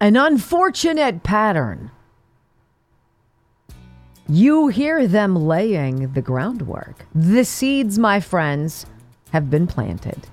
An 0.04 0.16
unfortunate 0.16 1.22
pattern. 1.22 1.90
You 4.28 4.68
hear 4.68 5.08
them 5.08 5.34
laying 5.34 6.12
the 6.12 6.20
groundwork. 6.20 7.06
The 7.14 7.42
seeds, 7.42 7.98
my 7.98 8.20
friends, 8.20 8.84
have 9.32 9.48
been 9.48 9.66
planted. 9.66 10.28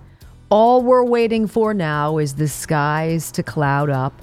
All 0.49 0.81
we're 0.81 1.05
waiting 1.05 1.47
for 1.47 1.73
now 1.73 2.17
is 2.17 2.35
the 2.35 2.49
skies 2.49 3.31
to 3.31 3.43
cloud 3.43 3.89
up 3.89 4.21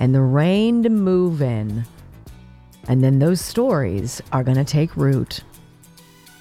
and 0.00 0.12
the 0.12 0.22
rain 0.22 0.82
to 0.82 0.88
move 0.88 1.40
in. 1.40 1.84
And 2.88 3.04
then 3.04 3.20
those 3.20 3.40
stories 3.40 4.20
are 4.32 4.42
going 4.42 4.58
to 4.58 4.64
take 4.64 4.96
root. 4.96 5.44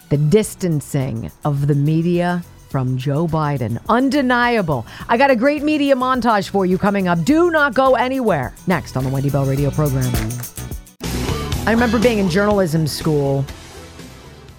The 0.09 0.17
distancing 0.17 1.31
of 1.45 1.67
the 1.67 1.75
media 1.75 2.43
from 2.69 2.97
Joe 2.97 3.27
Biden. 3.27 3.79
Undeniable. 3.89 4.85
I 5.07 5.17
got 5.17 5.31
a 5.31 5.35
great 5.35 5.63
media 5.63 5.95
montage 5.95 6.49
for 6.49 6.65
you 6.65 6.77
coming 6.77 7.07
up. 7.07 7.23
Do 7.23 7.51
not 7.51 7.73
go 7.73 7.95
anywhere. 7.95 8.53
Next 8.67 8.95
on 8.95 9.03
the 9.03 9.09
Wendy 9.09 9.29
Bell 9.29 9.45
Radio 9.45 9.71
program. 9.71 10.11
I 11.65 11.71
remember 11.71 11.99
being 11.99 12.19
in 12.19 12.29
journalism 12.29 12.87
school. 12.87 13.45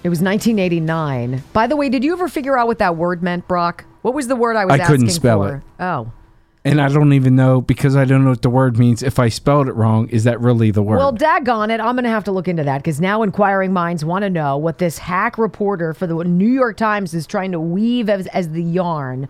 It 0.03 0.09
was 0.09 0.21
1989. 0.21 1.43
By 1.53 1.67
the 1.67 1.77
way, 1.77 1.89
did 1.89 2.05
you 2.05 2.13
ever 2.13 2.29
figure 2.29 2.57
out 2.59 2.67
what 2.67 2.79
that 2.79 2.97
word 2.97 3.23
meant, 3.23 3.47
Brock? 3.47 3.85
What 4.03 4.15
was 4.15 4.29
the 4.29 4.37
word 4.37 4.57
I 4.57 4.65
was 4.65 4.81
I 4.81 4.87
couldn't 4.87 5.11
spell 5.11 5.43
for? 5.43 5.57
it. 5.57 5.63
Oh. 5.79 6.13
And 6.63 6.79
I 6.79 6.89
don't 6.89 7.15
even 7.15 7.37
know 7.37 7.63
because 7.63 7.97
I 7.97 8.05
don't 8.05 8.23
know 8.23 8.31
what 8.31 8.43
the 8.43 8.51
word 8.51 8.79
means. 8.79 9.03
If 9.03 9.19
I 9.19 9.31
spelled 9.31 9.67
it 9.67 9.73
wrong, 9.73 10.11
is 10.11 10.25
that 10.25 10.39
really 10.41 10.71
the 10.71 10.83
word? 10.83 10.99
Well, 10.99 11.13
daggone 11.13 11.71
it. 11.71 11.81
I'm 11.81 11.95
going 11.95 12.05
to 12.05 12.11
have 12.11 12.25
to 12.25 12.33
look 12.33 12.49
into 12.49 12.65
that 12.65 12.79
because 12.79 13.01
now 13.01 13.23
inquiring 13.23 13.73
minds 13.73 14.05
want 14.05 14.25
to 14.25 14.31
know 14.31 14.59
what 14.59 14.77
this 14.77 14.99
hack 14.99 15.39
reporter 15.39 15.95
for 15.95 16.07
the 16.07 16.23
New 16.23 16.51
York 16.51 16.77
Times 16.77 17.15
is 17.15 17.27
trying 17.27 17.53
to 17.53 17.61
weave 17.61 18.11
as, 18.11 18.27
as 18.29 18.51
the 18.51 18.63
yarn. 18.63 19.27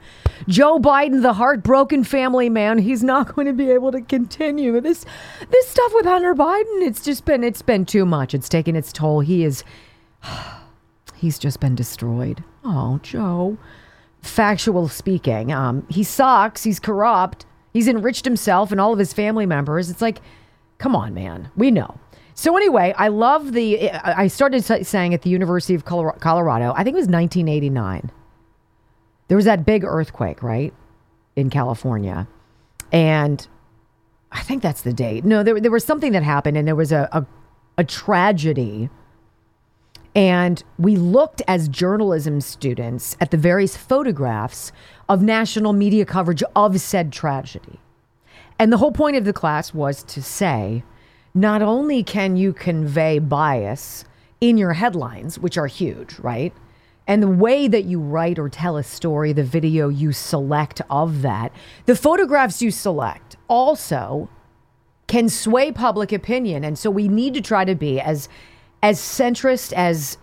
Joe 0.49 0.81
Biden, 0.81 1.23
the 1.23 1.35
heartbroken 1.35 2.03
family 2.03 2.49
man, 2.49 2.79
he's 2.79 3.05
not 3.05 3.33
going 3.37 3.47
to 3.47 3.53
be 3.53 3.71
able 3.71 3.93
to 3.93 4.01
continue 4.01 4.81
this 4.81 5.07
this 5.51 5.69
stuff 5.69 5.93
with 5.95 6.07
Hunter 6.07 6.35
Biden. 6.35 6.83
It's 6.83 7.05
just 7.05 7.25
been 7.25 7.45
it's 7.45 7.63
been 7.63 7.87
too 7.87 8.05
much. 8.05 8.35
It's 8.35 8.49
taken 8.49 8.75
its 8.75 8.93
toll. 8.93 9.21
He 9.21 9.45
is 9.45 9.63
he's 11.15 11.39
just 11.39 11.61
been 11.61 11.77
destroyed. 11.77 12.43
Oh, 12.65 12.99
Joe 13.05 13.57
factual 14.23 14.89
speaking. 14.89 15.53
Um, 15.53 15.87
he 15.89 16.05
sucks. 16.05 16.63
He's 16.63 16.79
corrupt. 16.79 17.47
He's 17.73 17.89
enriched 17.89 18.25
himself 18.25 18.73
and 18.73 18.81
all 18.81 18.93
of 18.93 18.99
his 18.99 19.13
family 19.13 19.47
members. 19.47 19.91
It's 19.91 20.03
like, 20.03 20.21
come 20.79 20.97
on, 20.97 21.15
man. 21.15 21.51
We 21.57 21.71
know. 21.71 21.99
So 22.35 22.57
anyway, 22.57 22.95
I 22.97 23.09
love 23.09 23.53
the. 23.53 23.91
I 23.91 24.27
started 24.29 24.65
saying 24.65 25.13
at 25.13 25.23
the 25.23 25.31
University 25.31 25.75
of 25.75 25.85
Colorado. 25.85 26.73
I 26.75 26.83
think 26.83 26.95
it 26.95 27.01
was 27.01 27.07
1989. 27.07 28.11
There 29.29 29.37
was 29.37 29.45
that 29.45 29.67
big 29.67 29.85
earthquake, 29.85 30.43
right, 30.43 30.73
in 31.37 31.51
California, 31.51 32.27
and 32.93 33.47
I 34.33 34.41
think 34.41 34.63
that's 34.63 34.83
the 34.83 34.93
date. 34.95 35.25
No, 35.25 35.43
there 35.43 35.61
there 35.61 35.71
was 35.71 35.85
something 35.85 36.13
that 36.13 36.23
happened, 36.23 36.57
and 36.57 36.67
there 36.67 36.75
was 36.75 36.93
a, 36.93 37.11
a, 37.13 37.27
a 37.77 37.85
tragedy 37.85 38.89
and 40.15 40.63
we 40.79 40.97
looked 40.97 41.43
as 41.47 41.69
journalism 41.69 42.41
students 42.41 43.17
at 43.21 43.31
the 43.31 43.37
various 43.37 43.77
photographs 43.77 44.73
of 45.09 45.23
national 45.23 45.73
media 45.73 46.05
coverage 46.05 46.43
of 46.57 46.81
said 46.81 47.13
tragedy. 47.13 47.79
And 48.59 48.73
the 48.73 48.79
whole 48.79 48.93
point 48.93 49.17
of 49.17 49.25
the 49.25 49.33
class 49.33 49.73
was 49.73 50.03
to 50.05 50.23
say 50.23 50.85
not 51.33 51.63
only 51.63 52.03
can 52.03 52.37
you 52.37 52.53
convey 52.53 53.19
bias 53.19 54.05
in 54.41 54.59
your 54.59 54.73
headlines, 54.73 55.39
which 55.39 55.57
are 55.57 55.67
huge, 55.67 56.19
right? 56.19 56.53
And 57.07 57.23
the 57.23 57.29
way 57.29 57.69
that 57.69 57.85
you 57.85 58.01
write 58.01 58.39
or 58.39 58.49
tell 58.49 58.77
a 58.77 58.83
story, 58.83 59.33
the 59.33 59.45
video 59.45 59.89
you 59.89 60.13
select 60.13 60.81
of 60.91 61.23
that, 61.23 61.53
the 61.87 61.97
photographs 61.97 62.63
you 62.63 62.71
select 62.71 63.37
also 63.49 64.29
can 65.07 65.29
sway 65.29 65.73
public 65.73 66.13
opinion. 66.13 66.63
And 66.63 66.79
so 66.79 66.91
we 66.91 67.09
need 67.09 67.35
to 67.35 67.41
try 67.41 67.65
to 67.65 67.75
be 67.75 68.01
as 68.01 68.29
as 68.83 68.99
centrist 68.99 69.73
as 69.73 70.19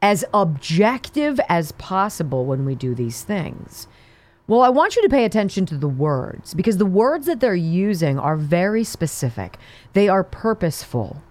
as 0.00 0.24
objective 0.34 1.38
as 1.48 1.72
possible 1.72 2.44
when 2.44 2.64
we 2.64 2.74
do 2.74 2.92
these 2.92 3.22
things. 3.22 3.86
Well, 4.48 4.62
I 4.62 4.68
want 4.68 4.96
you 4.96 5.02
to 5.02 5.08
pay 5.08 5.24
attention 5.24 5.64
to 5.66 5.78
the 5.78 5.88
words 5.88 6.54
because 6.54 6.78
the 6.78 6.84
words 6.84 7.26
that 7.26 7.38
they're 7.38 7.54
using 7.54 8.18
are 8.18 8.36
very 8.36 8.82
specific. 8.82 9.58
They 9.92 10.08
are 10.08 10.24
purposeful 10.24 11.22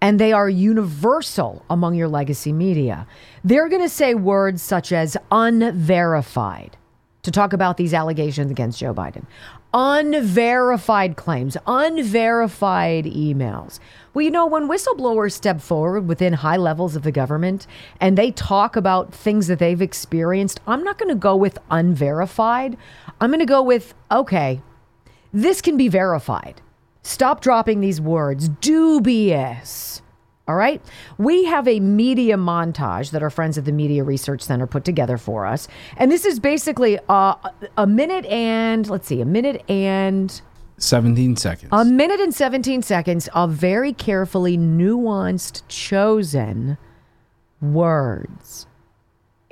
and 0.00 0.18
they 0.18 0.32
are 0.32 0.48
universal 0.48 1.64
among 1.68 1.94
your 1.94 2.08
legacy 2.08 2.52
media. 2.52 3.06
They're 3.44 3.68
going 3.68 3.82
to 3.82 3.88
say 3.88 4.14
words 4.14 4.62
such 4.62 4.92
as 4.92 5.16
unverified 5.30 6.76
to 7.22 7.30
talk 7.30 7.52
about 7.52 7.76
these 7.76 7.92
allegations 7.92 8.50
against 8.50 8.78
Joe 8.78 8.94
Biden, 8.94 9.26
unverified 9.72 11.16
claims, 11.16 11.56
unverified 11.66 13.04
emails. 13.04 13.78
Well, 14.12 14.24
you 14.24 14.30
know, 14.30 14.46
when 14.46 14.68
whistleblowers 14.68 15.32
step 15.32 15.60
forward 15.60 16.08
within 16.08 16.32
high 16.32 16.56
levels 16.56 16.96
of 16.96 17.02
the 17.02 17.12
government 17.12 17.66
and 18.00 18.18
they 18.18 18.32
talk 18.32 18.74
about 18.74 19.14
things 19.14 19.46
that 19.46 19.60
they've 19.60 19.80
experienced, 19.80 20.60
I'm 20.66 20.82
not 20.82 20.98
going 20.98 21.10
to 21.10 21.14
go 21.14 21.36
with 21.36 21.58
unverified. 21.70 22.76
I'm 23.20 23.30
going 23.30 23.40
to 23.40 23.46
go 23.46 23.62
with, 23.62 23.94
okay, 24.10 24.60
this 25.32 25.60
can 25.60 25.76
be 25.76 25.88
verified. 25.88 26.60
Stop 27.02 27.40
dropping 27.40 27.80
these 27.80 28.00
words. 28.00 28.48
Dubious. 28.48 30.02
All 30.50 30.56
right. 30.56 30.82
We 31.16 31.44
have 31.44 31.68
a 31.68 31.78
media 31.78 32.34
montage 32.34 33.12
that 33.12 33.22
our 33.22 33.30
friends 33.30 33.56
at 33.56 33.66
the 33.66 33.70
Media 33.72 34.02
Research 34.02 34.42
Center 34.42 34.66
put 34.66 34.84
together 34.84 35.16
for 35.16 35.46
us. 35.46 35.68
And 35.96 36.10
this 36.10 36.24
is 36.24 36.40
basically 36.40 36.98
uh, 37.08 37.36
a 37.76 37.86
minute 37.86 38.24
and, 38.26 38.90
let's 38.90 39.06
see, 39.06 39.20
a 39.20 39.24
minute 39.24 39.62
and 39.70 40.42
17 40.78 41.36
seconds. 41.36 41.68
A 41.70 41.84
minute 41.84 42.18
and 42.18 42.34
17 42.34 42.82
seconds 42.82 43.28
of 43.32 43.52
very 43.52 43.92
carefully 43.92 44.58
nuanced, 44.58 45.62
chosen 45.68 46.76
words. 47.62 48.66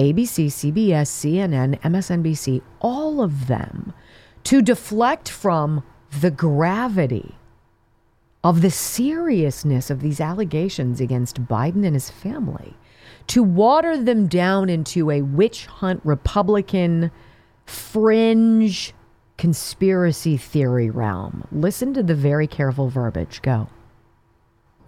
ABC, 0.01 0.47
CBS, 0.47 1.07
CNN, 1.07 1.81
MSNBC, 1.83 2.61
all 2.81 3.23
of 3.23 3.47
them 3.47 3.95
to 4.43 4.61
deflect 4.61 5.29
from 5.29 5.85
the 6.20 6.33
gravity 6.33 7.37
of 8.45 8.62
the 8.62 8.70
seriousness 8.70 9.91
of 9.91 10.01
these 10.01 10.20
allegations 10.20 11.01
against 11.01 11.45
Biden 11.47 11.84
and 11.84 11.95
his 11.95 12.11
family, 12.11 12.74
to 13.28 13.43
water 13.43 13.97
them 13.97 14.26
down 14.26 14.68
into 14.68 15.11
a 15.11 15.22
witch 15.22 15.66
hunt 15.66 16.01
Republican 16.05 17.11
fringe 17.66 18.95
conspiracy 19.36 20.36
theory 20.36 20.91
realm. 20.91 21.47
Listen 21.53 21.95
to 21.95 22.03
the 22.03 22.14
very 22.14 22.47
careful 22.47 22.89
verbiage. 22.89 23.41
Go. 23.43 23.68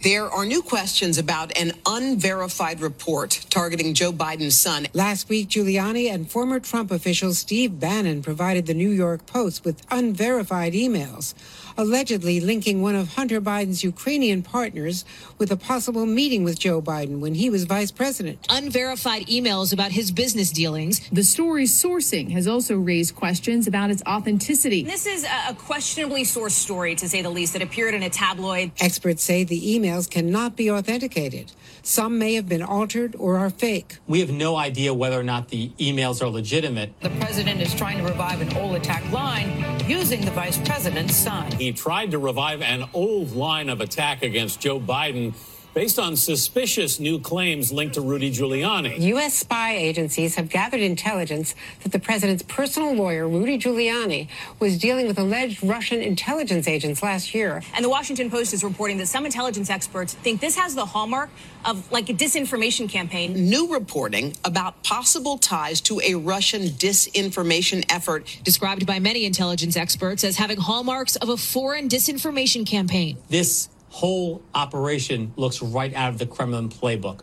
There 0.02 0.30
are 0.30 0.46
new 0.46 0.62
questions 0.62 1.18
about 1.18 1.54
an 1.58 1.72
unverified 1.84 2.80
report 2.80 3.44
targeting 3.50 3.92
Joe 3.92 4.12
Biden's 4.12 4.58
son. 4.58 4.88
Last 4.94 5.28
week, 5.28 5.50
Giuliani 5.50 6.10
and 6.10 6.30
former 6.30 6.58
Trump 6.58 6.90
official 6.90 7.34
Steve 7.34 7.78
Bannon 7.78 8.22
provided 8.22 8.64
the 8.64 8.72
New 8.72 8.88
York 8.88 9.26
Post 9.26 9.62
with 9.62 9.82
unverified 9.90 10.72
emails 10.72 11.34
allegedly 11.80 12.40
linking 12.40 12.82
one 12.82 12.94
of 12.94 13.14
Hunter 13.14 13.40
Biden's 13.40 13.82
Ukrainian 13.82 14.42
partners 14.42 15.02
with 15.38 15.50
a 15.50 15.56
possible 15.56 16.04
meeting 16.04 16.44
with 16.44 16.58
Joe 16.58 16.82
Biden 16.82 17.20
when 17.20 17.34
he 17.34 17.48
was 17.48 17.64
vice 17.64 17.90
president. 17.90 18.46
Unverified 18.50 19.26
emails 19.28 19.72
about 19.72 19.90
his 19.90 20.12
business 20.12 20.50
dealings. 20.50 21.00
The 21.08 21.24
story's 21.24 21.72
sourcing 21.72 22.32
has 22.32 22.46
also 22.46 22.76
raised 22.76 23.16
questions 23.16 23.66
about 23.66 23.90
its 23.90 24.02
authenticity. 24.06 24.82
This 24.82 25.06
is 25.06 25.24
a 25.24 25.54
questionably 25.54 26.24
sourced 26.24 26.50
story, 26.50 26.94
to 26.96 27.08
say 27.08 27.22
the 27.22 27.30
least, 27.30 27.54
that 27.54 27.62
appeared 27.62 27.94
in 27.94 28.02
a 28.02 28.10
tabloid. 28.10 28.72
Experts 28.78 29.22
say 29.22 29.44
the 29.44 29.62
emails 29.74 30.08
cannot 30.10 30.56
be 30.56 30.70
authenticated. 30.70 31.50
Some 31.82 32.18
may 32.18 32.34
have 32.34 32.46
been 32.46 32.62
altered 32.62 33.16
or 33.18 33.38
are 33.38 33.48
fake. 33.48 33.96
We 34.06 34.20
have 34.20 34.30
no 34.30 34.56
idea 34.56 34.92
whether 34.92 35.18
or 35.18 35.22
not 35.22 35.48
the 35.48 35.70
emails 35.78 36.20
are 36.20 36.28
legitimate. 36.28 36.92
The 37.00 37.08
president 37.08 37.62
is 37.62 37.74
trying 37.74 37.96
to 37.98 38.04
revive 38.04 38.42
an 38.42 38.54
old 38.58 38.74
attack 38.74 39.10
line 39.10 39.64
using 39.88 40.20
the 40.20 40.30
vice 40.30 40.58
president's 40.58 41.16
son. 41.16 41.50
He 41.52 41.69
tried 41.72 42.12
to 42.12 42.18
revive 42.18 42.62
an 42.62 42.88
old 42.94 43.32
line 43.32 43.68
of 43.68 43.80
attack 43.80 44.22
against 44.22 44.60
Joe 44.60 44.80
Biden 44.80 45.34
based 45.74 45.98
on 45.98 46.16
suspicious 46.16 46.98
new 47.00 47.18
claims 47.18 47.72
linked 47.72 47.94
to 47.94 48.00
Rudy 48.00 48.30
Giuliani. 48.30 49.00
U.S. 49.00 49.34
spy 49.34 49.76
agencies 49.76 50.34
have 50.34 50.48
gathered 50.48 50.80
intelligence 50.80 51.54
that 51.82 51.92
the 51.92 51.98
president's 51.98 52.42
personal 52.42 52.94
lawyer, 52.94 53.28
Rudy 53.28 53.58
Giuliani, 53.58 54.28
was 54.58 54.78
dealing 54.78 55.06
with 55.06 55.18
alleged 55.18 55.62
Russian 55.62 56.00
intelligence 56.00 56.68
agents 56.68 57.02
last 57.02 57.34
year. 57.34 57.62
And 57.74 57.84
the 57.84 57.88
Washington 57.88 58.30
Post 58.30 58.52
is 58.52 58.62
reporting 58.62 58.98
that 58.98 59.06
some 59.06 59.24
intelligence 59.24 59.70
experts 59.70 60.14
think 60.14 60.40
this 60.40 60.56
has 60.56 60.74
the 60.74 60.86
hallmark 60.86 61.30
of 61.64 61.90
like 61.90 62.08
a 62.08 62.14
disinformation 62.14 62.88
campaign. 62.88 63.32
New 63.34 63.72
reporting 63.72 64.34
about 64.44 64.82
possible 64.82 65.38
ties 65.38 65.80
to 65.82 66.00
a 66.00 66.14
Russian 66.14 66.62
disinformation 66.62 67.84
effort. 67.90 68.40
Described 68.44 68.86
by 68.86 68.98
many 68.98 69.24
intelligence 69.24 69.76
experts 69.76 70.24
as 70.24 70.36
having 70.36 70.58
hallmarks 70.58 71.16
of 71.16 71.28
a 71.28 71.36
foreign 71.36 71.88
disinformation 71.88 72.66
campaign. 72.66 73.16
This 73.28 73.69
whole 73.90 74.42
operation 74.54 75.32
looks 75.36 75.60
right 75.60 75.94
out 75.94 76.10
of 76.10 76.18
the 76.18 76.26
Kremlin 76.26 76.68
playbook. 76.68 77.20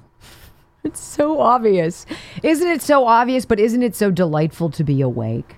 It's 0.83 0.99
so 0.99 1.41
obvious. 1.41 2.05
Isn't 2.43 2.67
it 2.67 2.81
so 2.81 3.07
obvious, 3.07 3.45
but 3.45 3.59
isn't 3.59 3.83
it 3.83 3.95
so 3.95 4.11
delightful 4.11 4.69
to 4.71 4.83
be 4.83 5.01
awake? 5.01 5.55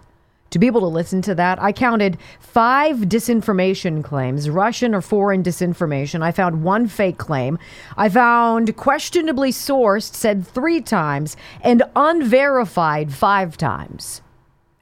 To 0.51 0.59
be 0.59 0.65
able 0.65 0.81
to 0.81 0.87
listen 0.87 1.21
to 1.23 1.35
that, 1.35 1.61
I 1.61 1.71
counted 1.71 2.17
five 2.39 2.97
disinformation 3.01 4.03
claims, 4.03 4.49
Russian 4.49 4.95
or 4.95 5.01
foreign 5.01 5.43
disinformation. 5.43 6.23
I 6.23 6.31
found 6.31 6.63
one 6.63 6.87
fake 6.87 7.19
claim. 7.19 7.59
I 7.97 8.09
found 8.09 8.75
questionably 8.75 9.51
sourced, 9.51 10.15
said 10.15 10.47
three 10.47 10.81
times, 10.81 11.37
and 11.61 11.83
unverified 11.95 13.13
five 13.13 13.57
times. 13.57 14.21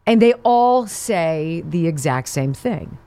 And 0.05 0.21
they 0.21 0.33
all 0.43 0.87
say 0.87 1.63
the 1.67 1.87
exact 1.87 2.29
same 2.29 2.53
thing. 2.53 2.97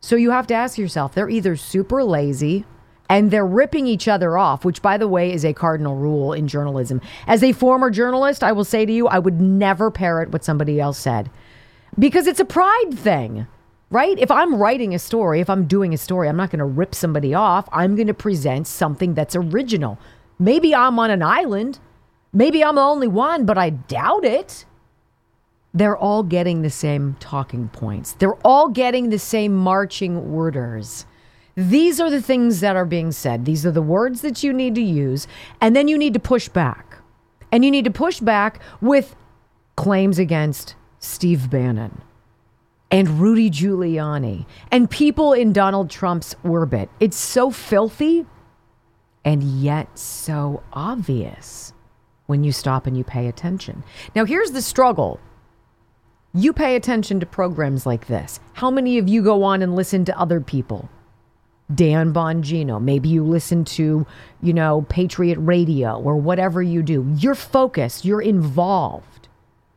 So 0.00 0.16
you 0.16 0.30
have 0.30 0.46
to 0.48 0.54
ask 0.54 0.78
yourself 0.78 1.14
they're 1.14 1.28
either 1.28 1.56
super 1.56 2.04
lazy 2.04 2.64
and 3.10 3.30
they're 3.30 3.46
ripping 3.46 3.86
each 3.86 4.06
other 4.06 4.36
off, 4.36 4.64
which, 4.64 4.82
by 4.82 4.98
the 4.98 5.08
way, 5.08 5.32
is 5.32 5.44
a 5.44 5.54
cardinal 5.54 5.96
rule 5.96 6.32
in 6.32 6.46
journalism. 6.46 7.00
As 7.26 7.42
a 7.42 7.52
former 7.52 7.90
journalist, 7.90 8.44
I 8.44 8.52
will 8.52 8.64
say 8.64 8.84
to 8.84 8.92
you, 8.92 9.08
I 9.08 9.18
would 9.18 9.40
never 9.40 9.90
parrot 9.90 10.30
what 10.30 10.44
somebody 10.44 10.78
else 10.78 10.98
said 10.98 11.30
because 11.98 12.26
it's 12.26 12.40
a 12.40 12.44
pride 12.44 12.92
thing, 12.92 13.46
right? 13.90 14.18
If 14.18 14.30
I'm 14.30 14.54
writing 14.54 14.94
a 14.94 14.98
story, 14.98 15.40
if 15.40 15.50
I'm 15.50 15.66
doing 15.66 15.94
a 15.94 15.98
story, 15.98 16.28
I'm 16.28 16.36
not 16.36 16.50
going 16.50 16.58
to 16.58 16.64
rip 16.64 16.94
somebody 16.94 17.34
off. 17.34 17.68
I'm 17.72 17.96
going 17.96 18.06
to 18.08 18.14
present 18.14 18.66
something 18.66 19.14
that's 19.14 19.34
original. 19.34 19.98
Maybe 20.38 20.74
I'm 20.74 20.98
on 20.98 21.10
an 21.10 21.22
island. 21.22 21.78
Maybe 22.32 22.62
I'm 22.62 22.76
the 22.76 22.82
only 22.82 23.08
one, 23.08 23.46
but 23.46 23.56
I 23.58 23.70
doubt 23.70 24.24
it 24.24 24.66
they're 25.78 25.96
all 25.96 26.22
getting 26.22 26.62
the 26.62 26.70
same 26.70 27.16
talking 27.20 27.68
points. 27.68 28.12
They're 28.12 28.38
all 28.46 28.68
getting 28.68 29.10
the 29.10 29.18
same 29.18 29.54
marching 29.54 30.16
orders. 30.16 31.06
These 31.56 32.00
are 32.00 32.10
the 32.10 32.22
things 32.22 32.60
that 32.60 32.76
are 32.76 32.84
being 32.84 33.12
said. 33.12 33.44
These 33.44 33.66
are 33.66 33.72
the 33.72 33.82
words 33.82 34.20
that 34.20 34.42
you 34.42 34.52
need 34.52 34.74
to 34.76 34.82
use. 34.82 35.26
And 35.60 35.74
then 35.74 35.88
you 35.88 35.98
need 35.98 36.14
to 36.14 36.20
push 36.20 36.48
back. 36.48 36.98
And 37.50 37.64
you 37.64 37.70
need 37.70 37.84
to 37.84 37.90
push 37.90 38.20
back 38.20 38.60
with 38.80 39.16
claims 39.76 40.18
against 40.18 40.74
Steve 41.00 41.50
Bannon 41.50 42.00
and 42.90 43.20
Rudy 43.20 43.50
Giuliani 43.50 44.46
and 44.70 44.90
people 44.90 45.32
in 45.32 45.52
Donald 45.52 45.90
Trump's 45.90 46.34
orbit. 46.44 46.90
It's 47.00 47.16
so 47.16 47.50
filthy 47.50 48.26
and 49.24 49.42
yet 49.42 49.98
so 49.98 50.62
obvious 50.72 51.72
when 52.26 52.44
you 52.44 52.52
stop 52.52 52.86
and 52.86 52.96
you 52.96 53.04
pay 53.04 53.26
attention. 53.26 53.82
Now, 54.14 54.24
here's 54.24 54.52
the 54.52 54.62
struggle 54.62 55.20
you 56.34 56.52
pay 56.52 56.76
attention 56.76 57.20
to 57.20 57.26
programs 57.26 57.86
like 57.86 58.06
this. 58.06 58.40
How 58.52 58.70
many 58.70 58.98
of 58.98 59.08
you 59.08 59.22
go 59.22 59.42
on 59.42 59.62
and 59.62 59.74
listen 59.74 60.04
to 60.06 60.18
other 60.18 60.40
people? 60.40 60.88
Dan 61.74 62.12
Bongino. 62.14 62.80
Maybe 62.80 63.08
you 63.08 63.24
listen 63.24 63.64
to, 63.66 64.06
you 64.42 64.52
know, 64.52 64.86
Patriot 64.88 65.38
Radio 65.38 65.98
or 65.98 66.16
whatever 66.16 66.62
you 66.62 66.82
do. 66.82 67.06
You're 67.18 67.34
focused, 67.34 68.04
you're 68.04 68.22
involved, 68.22 69.28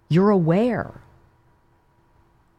you're 0.07 0.29
aware. 0.29 0.91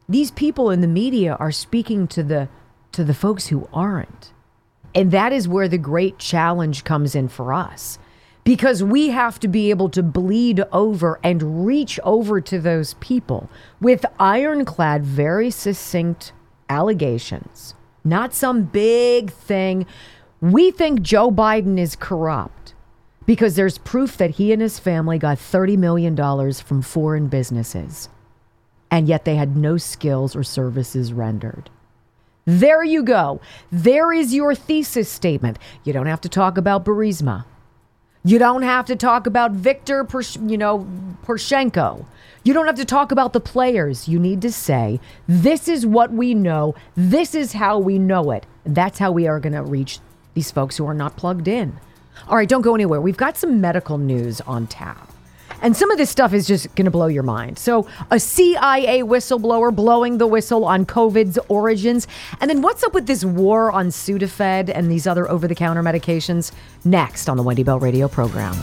These 0.07 0.31
people 0.31 0.69
in 0.69 0.81
the 0.81 0.87
media 0.87 1.35
are 1.39 1.51
speaking 1.51 2.07
to 2.09 2.23
the 2.23 2.49
to 2.91 3.03
the 3.03 3.13
folks 3.13 3.47
who 3.47 3.67
aren't. 3.73 4.31
And 4.93 5.09
that 5.11 5.33
is 5.33 5.47
where 5.47 5.67
the 5.67 5.79
great 5.79 6.19
challenge 6.19 6.83
comes 6.83 7.15
in 7.15 7.27
for 7.27 7.51
us 7.51 7.97
because 8.43 8.83
we 8.83 9.09
have 9.09 9.39
to 9.39 9.47
be 9.47 9.69
able 9.69 9.89
to 9.89 10.03
bleed 10.03 10.63
over 10.71 11.19
and 11.23 11.65
reach 11.65 11.99
over 12.03 12.41
to 12.41 12.59
those 12.59 12.95
people 12.95 13.49
with 13.79 14.05
ironclad, 14.19 15.03
very 15.03 15.49
succinct 15.49 16.33
allegations, 16.69 17.75
not 18.03 18.33
some 18.33 18.63
big 18.63 19.31
thing. 19.31 19.85
We 20.41 20.71
think 20.71 21.01
Joe 21.01 21.31
Biden 21.31 21.79
is 21.79 21.95
corrupt 21.95 22.73
because 23.25 23.55
there's 23.55 23.77
proof 23.77 24.17
that 24.17 24.31
he 24.31 24.51
and 24.51 24.61
his 24.61 24.79
family 24.79 25.17
got 25.17 25.37
$30 25.37 25.77
million 25.77 26.53
from 26.53 26.81
foreign 26.81 27.27
businesses, 27.27 28.09
and 28.91 29.07
yet 29.07 29.23
they 29.23 29.35
had 29.35 29.55
no 29.55 29.77
skills 29.77 30.35
or 30.35 30.43
services 30.43 31.13
rendered. 31.13 31.69
There 32.45 32.83
you 32.83 33.03
go. 33.03 33.39
There 33.71 34.11
is 34.11 34.33
your 34.33 34.53
thesis 34.53 35.07
statement. 35.07 35.57
You 35.85 35.93
don't 35.93 36.07
have 36.07 36.19
to 36.21 36.29
talk 36.29 36.57
about 36.57 36.83
Burisma. 36.83 37.45
You 38.25 38.39
don't 38.39 38.61
have 38.61 38.85
to 38.85 38.95
talk 38.95 39.27
about 39.27 39.51
Victor, 39.51 40.07
you 40.45 40.57
know, 40.57 40.87
Poroshenko. 41.25 42.05
You 42.43 42.53
don't 42.53 42.67
have 42.67 42.75
to 42.75 42.85
talk 42.85 43.11
about 43.11 43.33
the 43.33 43.39
players. 43.39 44.07
You 44.07 44.19
need 44.19 44.41
to 44.41 44.51
say, 44.51 44.99
this 45.27 45.67
is 45.67 45.85
what 45.85 46.11
we 46.11 46.33
know. 46.33 46.75
This 46.95 47.35
is 47.35 47.53
how 47.53 47.79
we 47.79 47.99
know 47.99 48.31
it. 48.31 48.45
That's 48.65 48.99
how 48.99 49.11
we 49.11 49.27
are 49.27 49.39
going 49.39 49.53
to 49.53 49.61
reach 49.61 49.99
these 50.33 50.51
folks 50.51 50.77
who 50.77 50.87
are 50.87 50.93
not 50.93 51.17
plugged 51.17 51.47
in. 51.47 51.79
All 52.27 52.37
right, 52.37 52.47
don't 52.47 52.61
go 52.61 52.75
anywhere. 52.75 53.01
We've 53.01 53.17
got 53.17 53.37
some 53.37 53.59
medical 53.59 53.97
news 53.97 54.39
on 54.41 54.67
tap. 54.67 55.12
And 55.63 55.75
some 55.75 55.89
of 55.89 55.97
this 55.97 56.09
stuff 56.09 56.33
is 56.33 56.45
just 56.45 56.73
going 56.75 56.85
to 56.85 56.91
blow 56.91 57.07
your 57.07 57.23
mind. 57.23 57.57
So, 57.57 57.87
a 58.11 58.19
CIA 58.19 59.01
whistleblower 59.01 59.73
blowing 59.73 60.17
the 60.19 60.27
whistle 60.27 60.65
on 60.65 60.85
COVID's 60.85 61.39
origins. 61.47 62.05
And 62.41 62.49
then, 62.49 62.61
what's 62.61 62.83
up 62.83 62.93
with 62.93 63.07
this 63.07 63.25
war 63.25 63.71
on 63.71 63.87
Sudafed 63.87 64.69
and 64.69 64.91
these 64.91 65.07
other 65.07 65.29
over 65.31 65.47
the 65.47 65.55
counter 65.55 65.81
medications? 65.81 66.51
Next 66.83 67.29
on 67.29 67.37
the 67.37 67.43
Wendy 67.43 67.63
Bell 67.63 67.79
Radio 67.79 68.07
program. 68.07 68.55